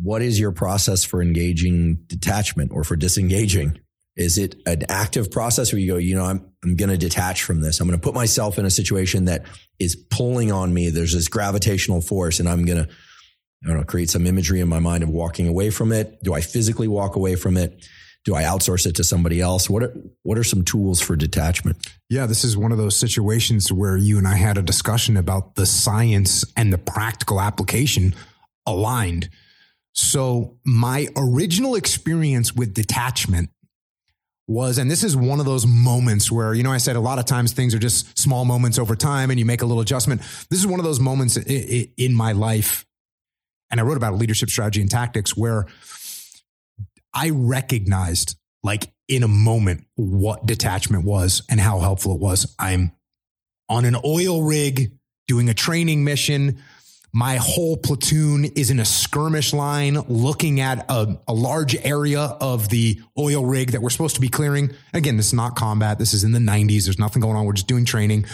[0.00, 3.78] What is your process for engaging detachment or for disengaging?
[4.16, 7.42] Is it an active process where you go, you know, I'm, I'm going to detach
[7.42, 7.80] from this.
[7.80, 9.46] I'm going to put myself in a situation that
[9.78, 10.90] is pulling on me.
[10.90, 12.92] There's this gravitational force and I'm going to
[13.64, 16.22] I don't know, create some imagery in my mind of walking away from it.
[16.22, 17.86] Do I physically walk away from it?
[18.24, 19.68] Do I outsource it to somebody else?
[19.68, 21.76] What are, what are some tools for detachment?
[22.08, 25.54] Yeah, this is one of those situations where you and I had a discussion about
[25.54, 28.14] the science and the practical application
[28.66, 29.30] aligned.
[29.92, 33.50] So, my original experience with detachment
[34.50, 37.18] was, and this is one of those moments where, you know, I said a lot
[37.18, 40.20] of times things are just small moments over time and you make a little adjustment.
[40.50, 42.84] This is one of those moments in my life
[43.70, 45.66] and I wrote about leadership strategy and tactics where
[47.14, 52.54] I recognized like in a moment what detachment was and how helpful it was.
[52.58, 52.92] I'm
[53.68, 54.92] on an oil rig
[55.28, 56.62] doing a training mission.
[57.12, 62.68] My whole platoon is in a skirmish line looking at a, a, large area of
[62.68, 64.70] the oil rig that we're supposed to be clearing.
[64.94, 65.98] Again, this is not combat.
[65.98, 66.84] This is in the 90s.
[66.84, 67.46] There's nothing going on.
[67.46, 68.26] We're just doing training.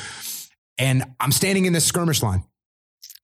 [0.77, 2.45] And I'm standing in this skirmish line.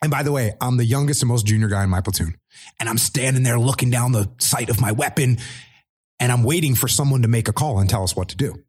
[0.01, 2.35] And by the way, I'm the youngest and most junior guy in my platoon.
[2.81, 5.39] And I'm standing there looking down the sight of my weapon
[6.19, 8.63] and I'm waiting for someone to make a call and tell us what to do.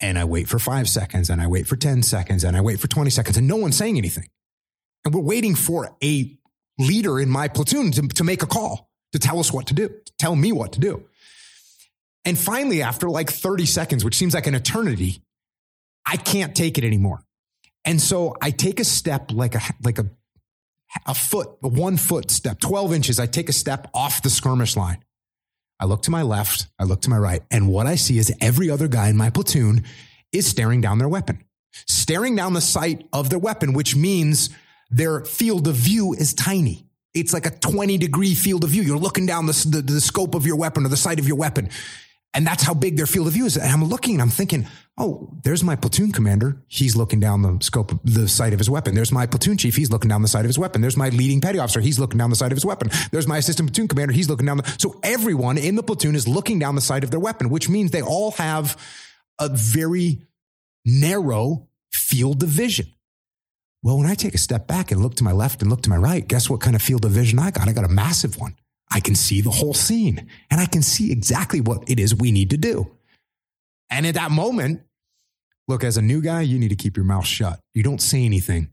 [0.00, 2.78] And I wait for five seconds and I wait for 10 seconds and I wait
[2.78, 4.28] for 20 seconds and no one's saying anything.
[5.06, 6.36] And we're waiting for a
[6.78, 9.88] leader in my platoon to, to make a call, to tell us what to do,
[9.88, 11.04] to tell me what to do.
[12.24, 15.22] And finally, after like 30 seconds, which seems like an eternity,
[16.04, 17.22] I can't take it anymore.
[17.84, 20.06] And so I take a step like a like a
[21.06, 23.20] a foot, a one foot step, 12 inches.
[23.20, 25.04] I take a step off the skirmish line.
[25.78, 28.34] I look to my left, I look to my right, and what I see is
[28.40, 29.84] every other guy in my platoon
[30.32, 31.44] is staring down their weapon,
[31.86, 34.50] staring down the sight of their weapon, which means
[34.90, 36.86] their field of view is tiny.
[37.14, 38.82] It's like a 20 degree field of view.
[38.82, 41.36] You're looking down the, the, the scope of your weapon or the sight of your
[41.36, 41.70] weapon.
[42.34, 43.56] And that's how big their field of view is.
[43.56, 44.66] And I'm looking I'm thinking,
[44.98, 46.62] oh, there's my platoon commander.
[46.68, 48.94] He's looking down the scope of the sight of his weapon.
[48.94, 49.74] There's my platoon chief.
[49.74, 50.82] He's looking down the sight of his weapon.
[50.82, 51.80] There's my leading petty officer.
[51.80, 52.90] He's looking down the sight of his weapon.
[53.10, 54.12] There's my assistant platoon commander.
[54.12, 54.76] He's looking down the.
[54.78, 57.90] So everyone in the platoon is looking down the sight of their weapon, which means
[57.90, 58.76] they all have
[59.40, 60.22] a very
[60.84, 62.86] narrow field of vision.
[63.86, 65.90] Well, when I take a step back and look to my left and look to
[65.90, 67.68] my right, guess what kind of field of vision I got?
[67.68, 68.56] I got a massive one.
[68.90, 72.32] I can see the whole scene and I can see exactly what it is we
[72.32, 72.90] need to do.
[73.88, 74.80] And at that moment,
[75.68, 77.60] look, as a new guy, you need to keep your mouth shut.
[77.74, 78.72] You don't say anything.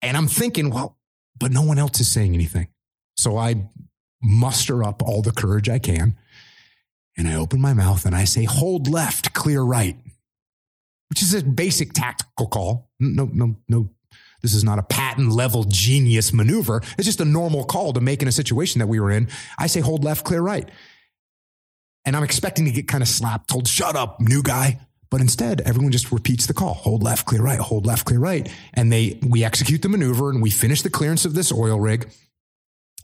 [0.00, 0.96] And I'm thinking, well,
[1.36, 2.68] but no one else is saying anything.
[3.16, 3.68] So I
[4.22, 6.16] muster up all the courage I can
[7.16, 9.96] and I open my mouth and I say, hold left, clear right,
[11.08, 12.90] which is a basic tactical call.
[13.00, 13.90] No, no, no
[14.42, 16.82] this is not a Patton level genius maneuver.
[16.98, 19.28] It's just a normal call to make in a situation that we were in.
[19.58, 20.68] I say hold left, clear right.
[22.04, 24.80] And I'm expecting to get kind of slapped, told, shut up, new guy.
[25.10, 26.74] But instead, everyone just repeats the call.
[26.74, 28.48] Hold left, clear right, hold left, clear right.
[28.74, 32.10] And they we execute the maneuver and we finish the clearance of this oil rig.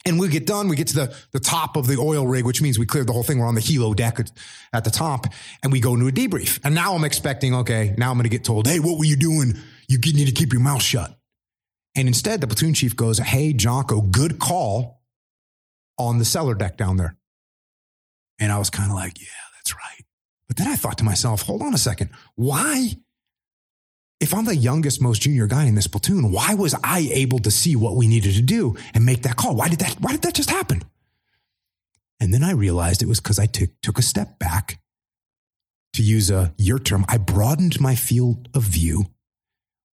[0.07, 2.63] And we get done, we get to the, the top of the oil rig, which
[2.63, 3.41] means we cleared the whole thing.
[3.41, 4.31] We're on the helo deck at,
[4.73, 5.27] at the top
[5.65, 6.61] and we go into a debrief.
[6.63, 9.17] And now I'm expecting, okay, now I'm going to get told, hey, what were you
[9.17, 9.55] doing?
[9.89, 11.19] You need to keep your mouth shut.
[11.97, 15.01] And instead, the platoon chief goes, Hey, Jocko, good call
[15.99, 17.17] on the cellar deck down there.
[18.39, 20.05] And I was kind of like, Yeah, that's right.
[20.47, 22.11] But then I thought to myself, Hold on a second.
[22.35, 22.93] Why?
[24.21, 27.51] If I'm the youngest, most junior guy in this platoon, why was I able to
[27.51, 29.55] see what we needed to do and make that call?
[29.57, 30.83] Why did that, why did that just happen?
[32.19, 34.81] And then I realized it was because I took, took a step back
[35.93, 37.05] to use a your term.
[37.09, 39.07] I broadened my field of view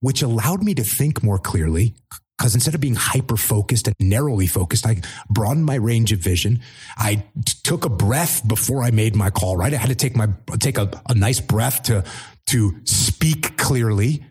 [0.03, 1.95] which allowed me to think more clearly.
[2.37, 5.01] Because instead of being hyper focused and narrowly focused, I
[5.31, 6.61] broadened my range of vision.
[6.99, 9.73] I t- took a breath before I made my call, right?
[9.73, 10.29] I had to take my,
[10.59, 12.03] take a, a nice breath to,
[12.47, 14.25] to speak clearly.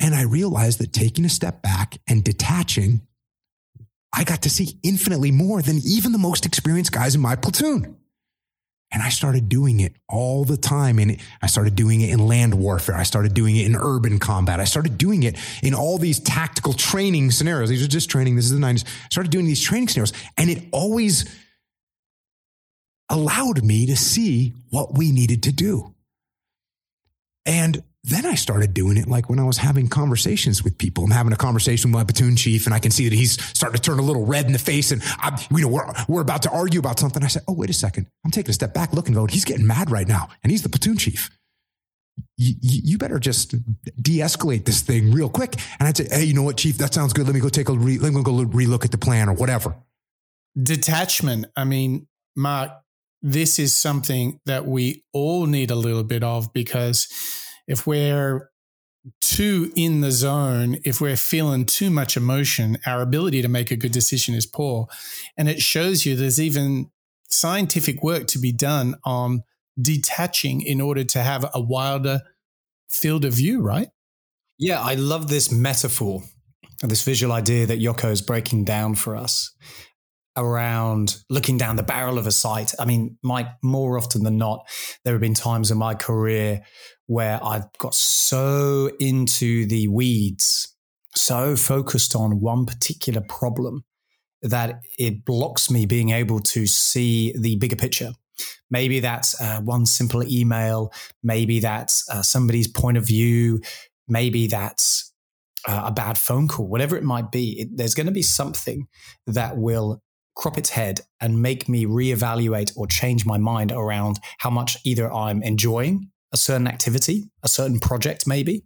[0.00, 3.02] And I realized that taking a step back and detaching,
[4.14, 7.99] I got to see infinitely more than even the most experienced guys in my platoon.
[8.92, 10.98] And I started doing it all the time.
[10.98, 12.96] And I started doing it in land warfare.
[12.96, 14.58] I started doing it in urban combat.
[14.58, 17.68] I started doing it in all these tactical training scenarios.
[17.68, 18.36] These are just training.
[18.36, 18.84] This is the 90s.
[18.84, 20.12] I started doing these training scenarios.
[20.36, 21.24] And it always,
[23.10, 25.94] allowed me to see what we needed to do.
[27.44, 31.04] And then I started doing it like when I was having conversations with people.
[31.04, 33.76] I'm having a conversation with my platoon chief and I can see that he's starting
[33.76, 36.42] to turn a little red in the face and I, you know, we're, we're about
[36.42, 37.22] to argue about something.
[37.22, 38.06] I said, Oh, wait a second.
[38.24, 40.70] I'm taking a step back looking, going, he's getting mad right now and he's the
[40.70, 41.28] platoon chief.
[42.38, 43.54] You, you better just
[44.02, 45.56] de-escalate this thing real quick.
[45.78, 47.26] And I'd say, Hey, you know what, chief, that sounds good.
[47.26, 49.76] Let me go take a, re- let me go relook at the plan or whatever.
[50.60, 51.46] Detachment.
[51.54, 52.72] I mean, Mark,
[53.20, 57.08] this is something that we all need a little bit of because
[57.70, 58.50] if we're
[59.20, 63.76] too in the zone, if we're feeling too much emotion, our ability to make a
[63.76, 64.88] good decision is poor.
[65.38, 66.90] And it shows you there's even
[67.28, 69.44] scientific work to be done on
[69.80, 72.22] detaching in order to have a wilder
[72.88, 73.88] field of view, right?
[74.58, 76.22] Yeah, I love this metaphor,
[76.82, 79.54] this visual idea that Jocko is breaking down for us
[80.36, 82.74] around looking down the barrel of a sight.
[82.78, 84.66] I mean, Mike, more often than not,
[85.04, 86.62] there have been times in my career
[87.10, 90.76] where I've got so into the weeds,
[91.16, 93.82] so focused on one particular problem
[94.42, 98.12] that it blocks me being able to see the bigger picture.
[98.70, 100.92] Maybe that's uh, one simple email.
[101.20, 103.60] Maybe that's uh, somebody's point of view.
[104.06, 105.12] Maybe that's
[105.66, 107.62] uh, a bad phone call, whatever it might be.
[107.62, 108.86] It, there's going to be something
[109.26, 110.00] that will
[110.36, 115.12] crop its head and make me reevaluate or change my mind around how much either
[115.12, 118.64] I'm enjoying a certain activity, a certain project, maybe,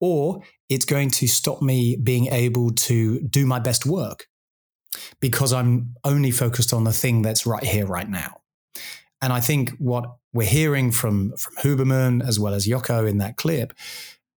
[0.00, 4.26] or it's going to stop me being able to do my best work
[5.20, 8.40] because I'm only focused on the thing that's right here, right now.
[9.20, 13.36] And I think what we're hearing from, from Huberman as well as Jocko in that
[13.36, 13.72] clip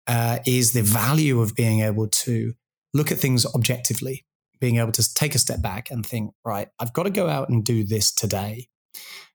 [0.07, 2.55] uh, is the value of being able to
[2.95, 4.25] look at things objectively,
[4.61, 7.49] being able to take a step back and think, right, I've got to go out
[7.49, 8.69] and do this today.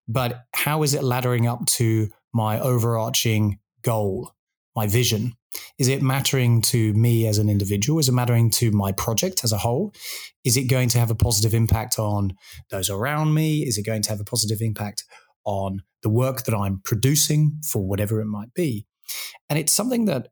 [0.07, 4.33] But how is it laddering up to my overarching goal,
[4.75, 5.33] my vision?
[5.79, 7.97] Is it mattering to me as an individual?
[7.97, 9.93] Is it mattering to my project as a whole?
[10.43, 12.33] Is it going to have a positive impact on
[12.71, 13.61] those around me?
[13.61, 15.05] Is it going to have a positive impact
[15.45, 18.85] on the work that I'm producing for whatever it might be?
[19.49, 20.27] And it's something that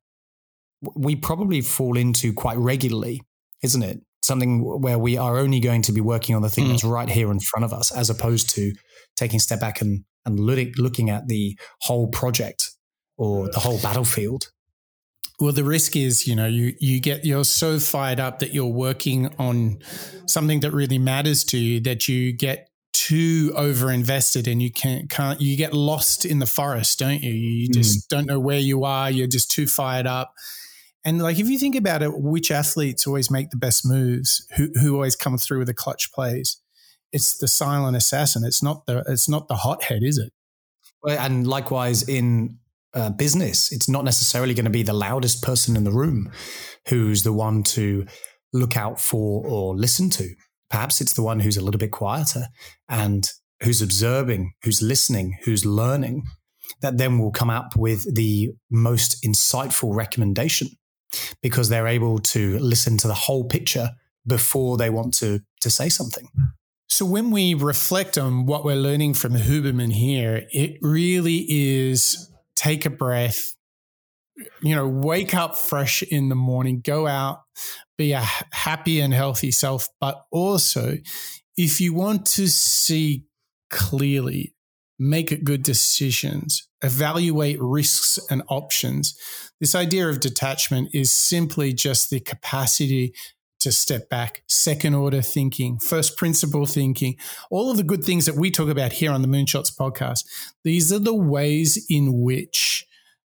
[0.96, 3.22] we probably fall into quite regularly,
[3.62, 4.02] isn't it?
[4.22, 6.72] Something where we are only going to be working on the thing mm.
[6.72, 8.74] that's right here in front of us, as opposed to
[9.16, 12.72] taking a step back and and looking at the whole project
[13.18, 14.50] or the whole battlefield.
[15.40, 18.66] Well, the risk is, you know, you you get you're so fired up that you're
[18.66, 19.80] working on
[20.28, 25.10] something that really matters to you that you get too over invested and you can't
[25.10, 27.34] can't you get lost in the forest, don't you?
[27.34, 28.08] You just mm.
[28.10, 29.10] don't know where you are.
[29.10, 30.34] You're just too fired up.
[31.04, 34.48] And like if you think about it, which athletes always make the best moves?
[34.56, 36.62] Who who always come through with the clutch plays?
[37.14, 38.44] It's the silent assassin.
[38.44, 40.34] It's not the it's not the hothead, is it?
[41.08, 42.58] And likewise in
[42.94, 46.32] uh, business, it's not necessarily going to be the loudest person in the room
[46.90, 48.06] who's the one to
[48.52, 50.30] look out for or listen to.
[50.70, 52.48] Perhaps it's the one who's a little bit quieter
[52.90, 53.30] and
[53.62, 56.24] who's observing, who's listening, who's learning,
[56.82, 60.68] that then will come up with the most insightful recommendation
[61.42, 63.90] because they're able to listen to the whole picture
[64.26, 66.28] before they want to to say something.
[66.90, 72.86] So when we reflect on what we're learning from Huberman here, it really is take
[72.86, 73.56] a breath,
[74.62, 77.42] you know, wake up fresh in the morning, go out,
[77.98, 79.90] be a happy and healthy self.
[80.00, 80.98] But also,
[81.58, 83.26] if you want to see
[83.70, 84.54] clearly,
[85.00, 89.18] make good decisions, evaluate risks and options.
[89.60, 93.14] This idea of detachment is simply just the capacity
[93.64, 97.16] to step back, second order thinking, first principle thinking,
[97.50, 100.26] all of the good things that we talk about here on the Moonshots podcast.
[100.64, 102.86] These are the ways in which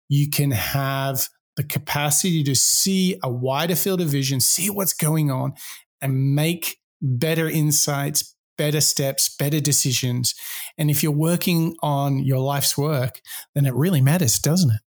[0.09, 5.31] you can have the capacity to see a wider field of vision, see what's going
[5.31, 5.55] on,
[6.03, 10.35] and make better insights, better steps, better decisions.
[10.77, 13.21] And if you're working on your life's work,
[13.55, 14.81] then it really matters, doesn't it?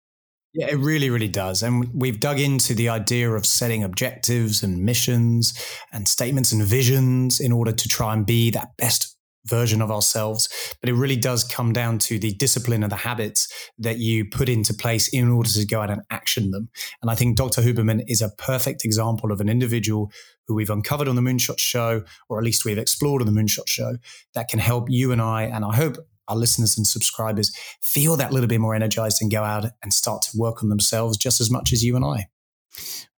[0.56, 1.64] Yeah, it really, really does.
[1.64, 5.54] And we've dug into the idea of setting objectives and missions
[5.92, 10.48] and statements and visions in order to try and be that best version of ourselves.
[10.80, 14.48] But it really does come down to the discipline and the habits that you put
[14.48, 16.70] into place in order to go out and action them.
[17.02, 17.62] And I think Dr.
[17.62, 20.10] Huberman is a perfect example of an individual
[20.48, 23.68] who we've uncovered on the Moonshot Show, or at least we've explored on the Moonshot
[23.68, 23.98] Show,
[24.36, 25.98] that can help you and I, and I hope
[26.28, 30.24] our listeners and subscribers feel that little bit more energized and go out and start
[30.24, 32.28] to work on themselves just as much as you and I.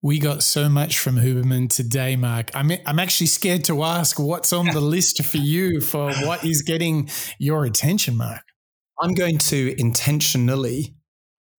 [0.01, 2.51] We got so much from Huberman today, Mark.
[2.53, 6.61] I'm I'm actually scared to ask what's on the list for you for what is
[6.61, 8.43] getting your attention, Mark.
[8.99, 10.95] I'm going to intentionally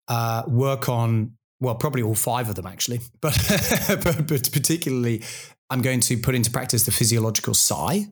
[0.07, 3.37] uh, work on well, probably all five of them actually, but,
[4.05, 5.23] but, but particularly,
[5.71, 8.07] I'm going to put into practice the physiological sigh,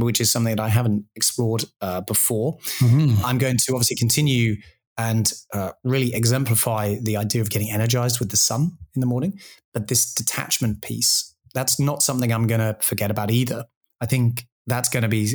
[0.00, 2.58] which is something that I haven't explored uh, before.
[2.78, 3.24] Mm-hmm.
[3.24, 4.56] I'm going to obviously continue
[4.98, 9.38] and uh, really exemplify the idea of getting energized with the sun in the morning.
[9.72, 13.64] But this detachment piece, that's not something I'm going to forget about either.
[14.00, 15.34] I think that's going to be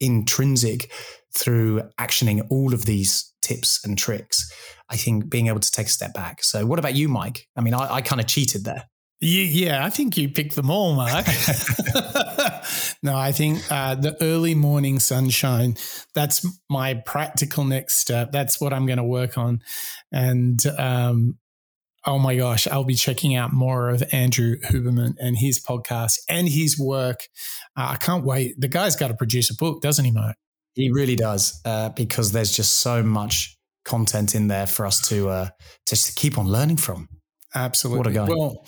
[0.00, 0.92] intrinsic
[1.34, 4.52] through actioning all of these tips and tricks.
[4.88, 6.44] I think being able to take a step back.
[6.44, 7.48] So, what about you, Mike?
[7.56, 8.84] I mean, I, I kind of cheated there.
[9.20, 11.26] Yeah, I think you picked them all, Mark.
[13.02, 15.76] no, I think uh, the early morning sunshine,
[16.14, 18.30] that's my practical next step.
[18.30, 19.62] That's what I'm going to work on.
[20.12, 21.38] And um,
[22.04, 26.48] oh my gosh, I'll be checking out more of Andrew Huberman and his podcast and
[26.48, 27.20] his work.
[27.76, 28.60] Uh, I can't wait.
[28.60, 30.36] The guy's got to produce a book, doesn't he, Mark?
[30.74, 33.56] He really does, uh, because there's just so much
[33.86, 35.48] content in there for us to uh,
[35.86, 37.08] to keep on learning from.
[37.56, 37.98] Absolutely.
[37.98, 38.26] What a guy.
[38.28, 38.64] Well,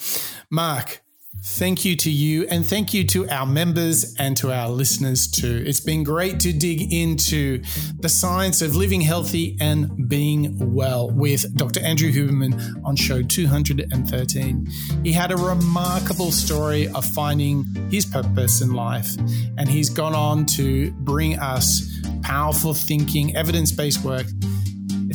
[0.51, 1.03] Mark,
[1.45, 5.62] thank you to you and thank you to our members and to our listeners too.
[5.66, 7.62] It's been great to dig into
[8.01, 11.80] the science of living healthy and being well with Dr.
[11.80, 14.68] Andrew Huberman on show 213.
[15.05, 19.14] He had a remarkable story of finding his purpose in life,
[19.59, 21.82] and he's gone on to bring us
[22.22, 24.26] powerful thinking, evidence based work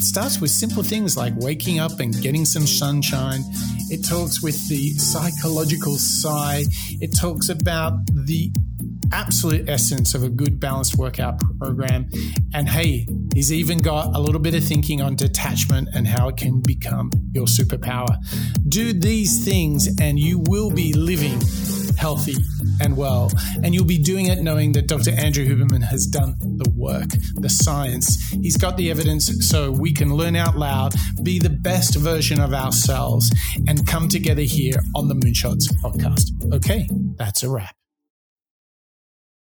[0.04, 3.42] it starts with simple things like waking up and getting some sunshine.
[3.90, 6.64] It talks with the psychological sigh.
[7.00, 8.52] It talks about the
[9.14, 12.10] absolute essence of a good balanced workout program.
[12.54, 16.36] And hey, he's even got a little bit of thinking on detachment and how it
[16.36, 18.18] can become your superpower.
[18.68, 21.40] Do these things and you will be living
[21.98, 22.36] healthy
[22.82, 23.32] and well.
[23.64, 25.12] And you'll be doing it knowing that Dr.
[25.12, 28.30] Andrew Huberman has done the work, the science.
[28.42, 32.54] He's got the evidence so we can learn out loud, be the best version of
[32.54, 33.34] ourselves,
[33.68, 36.32] and come together here on the Moonshots podcast.
[36.54, 36.88] Okay,
[37.18, 37.76] that's a wrap.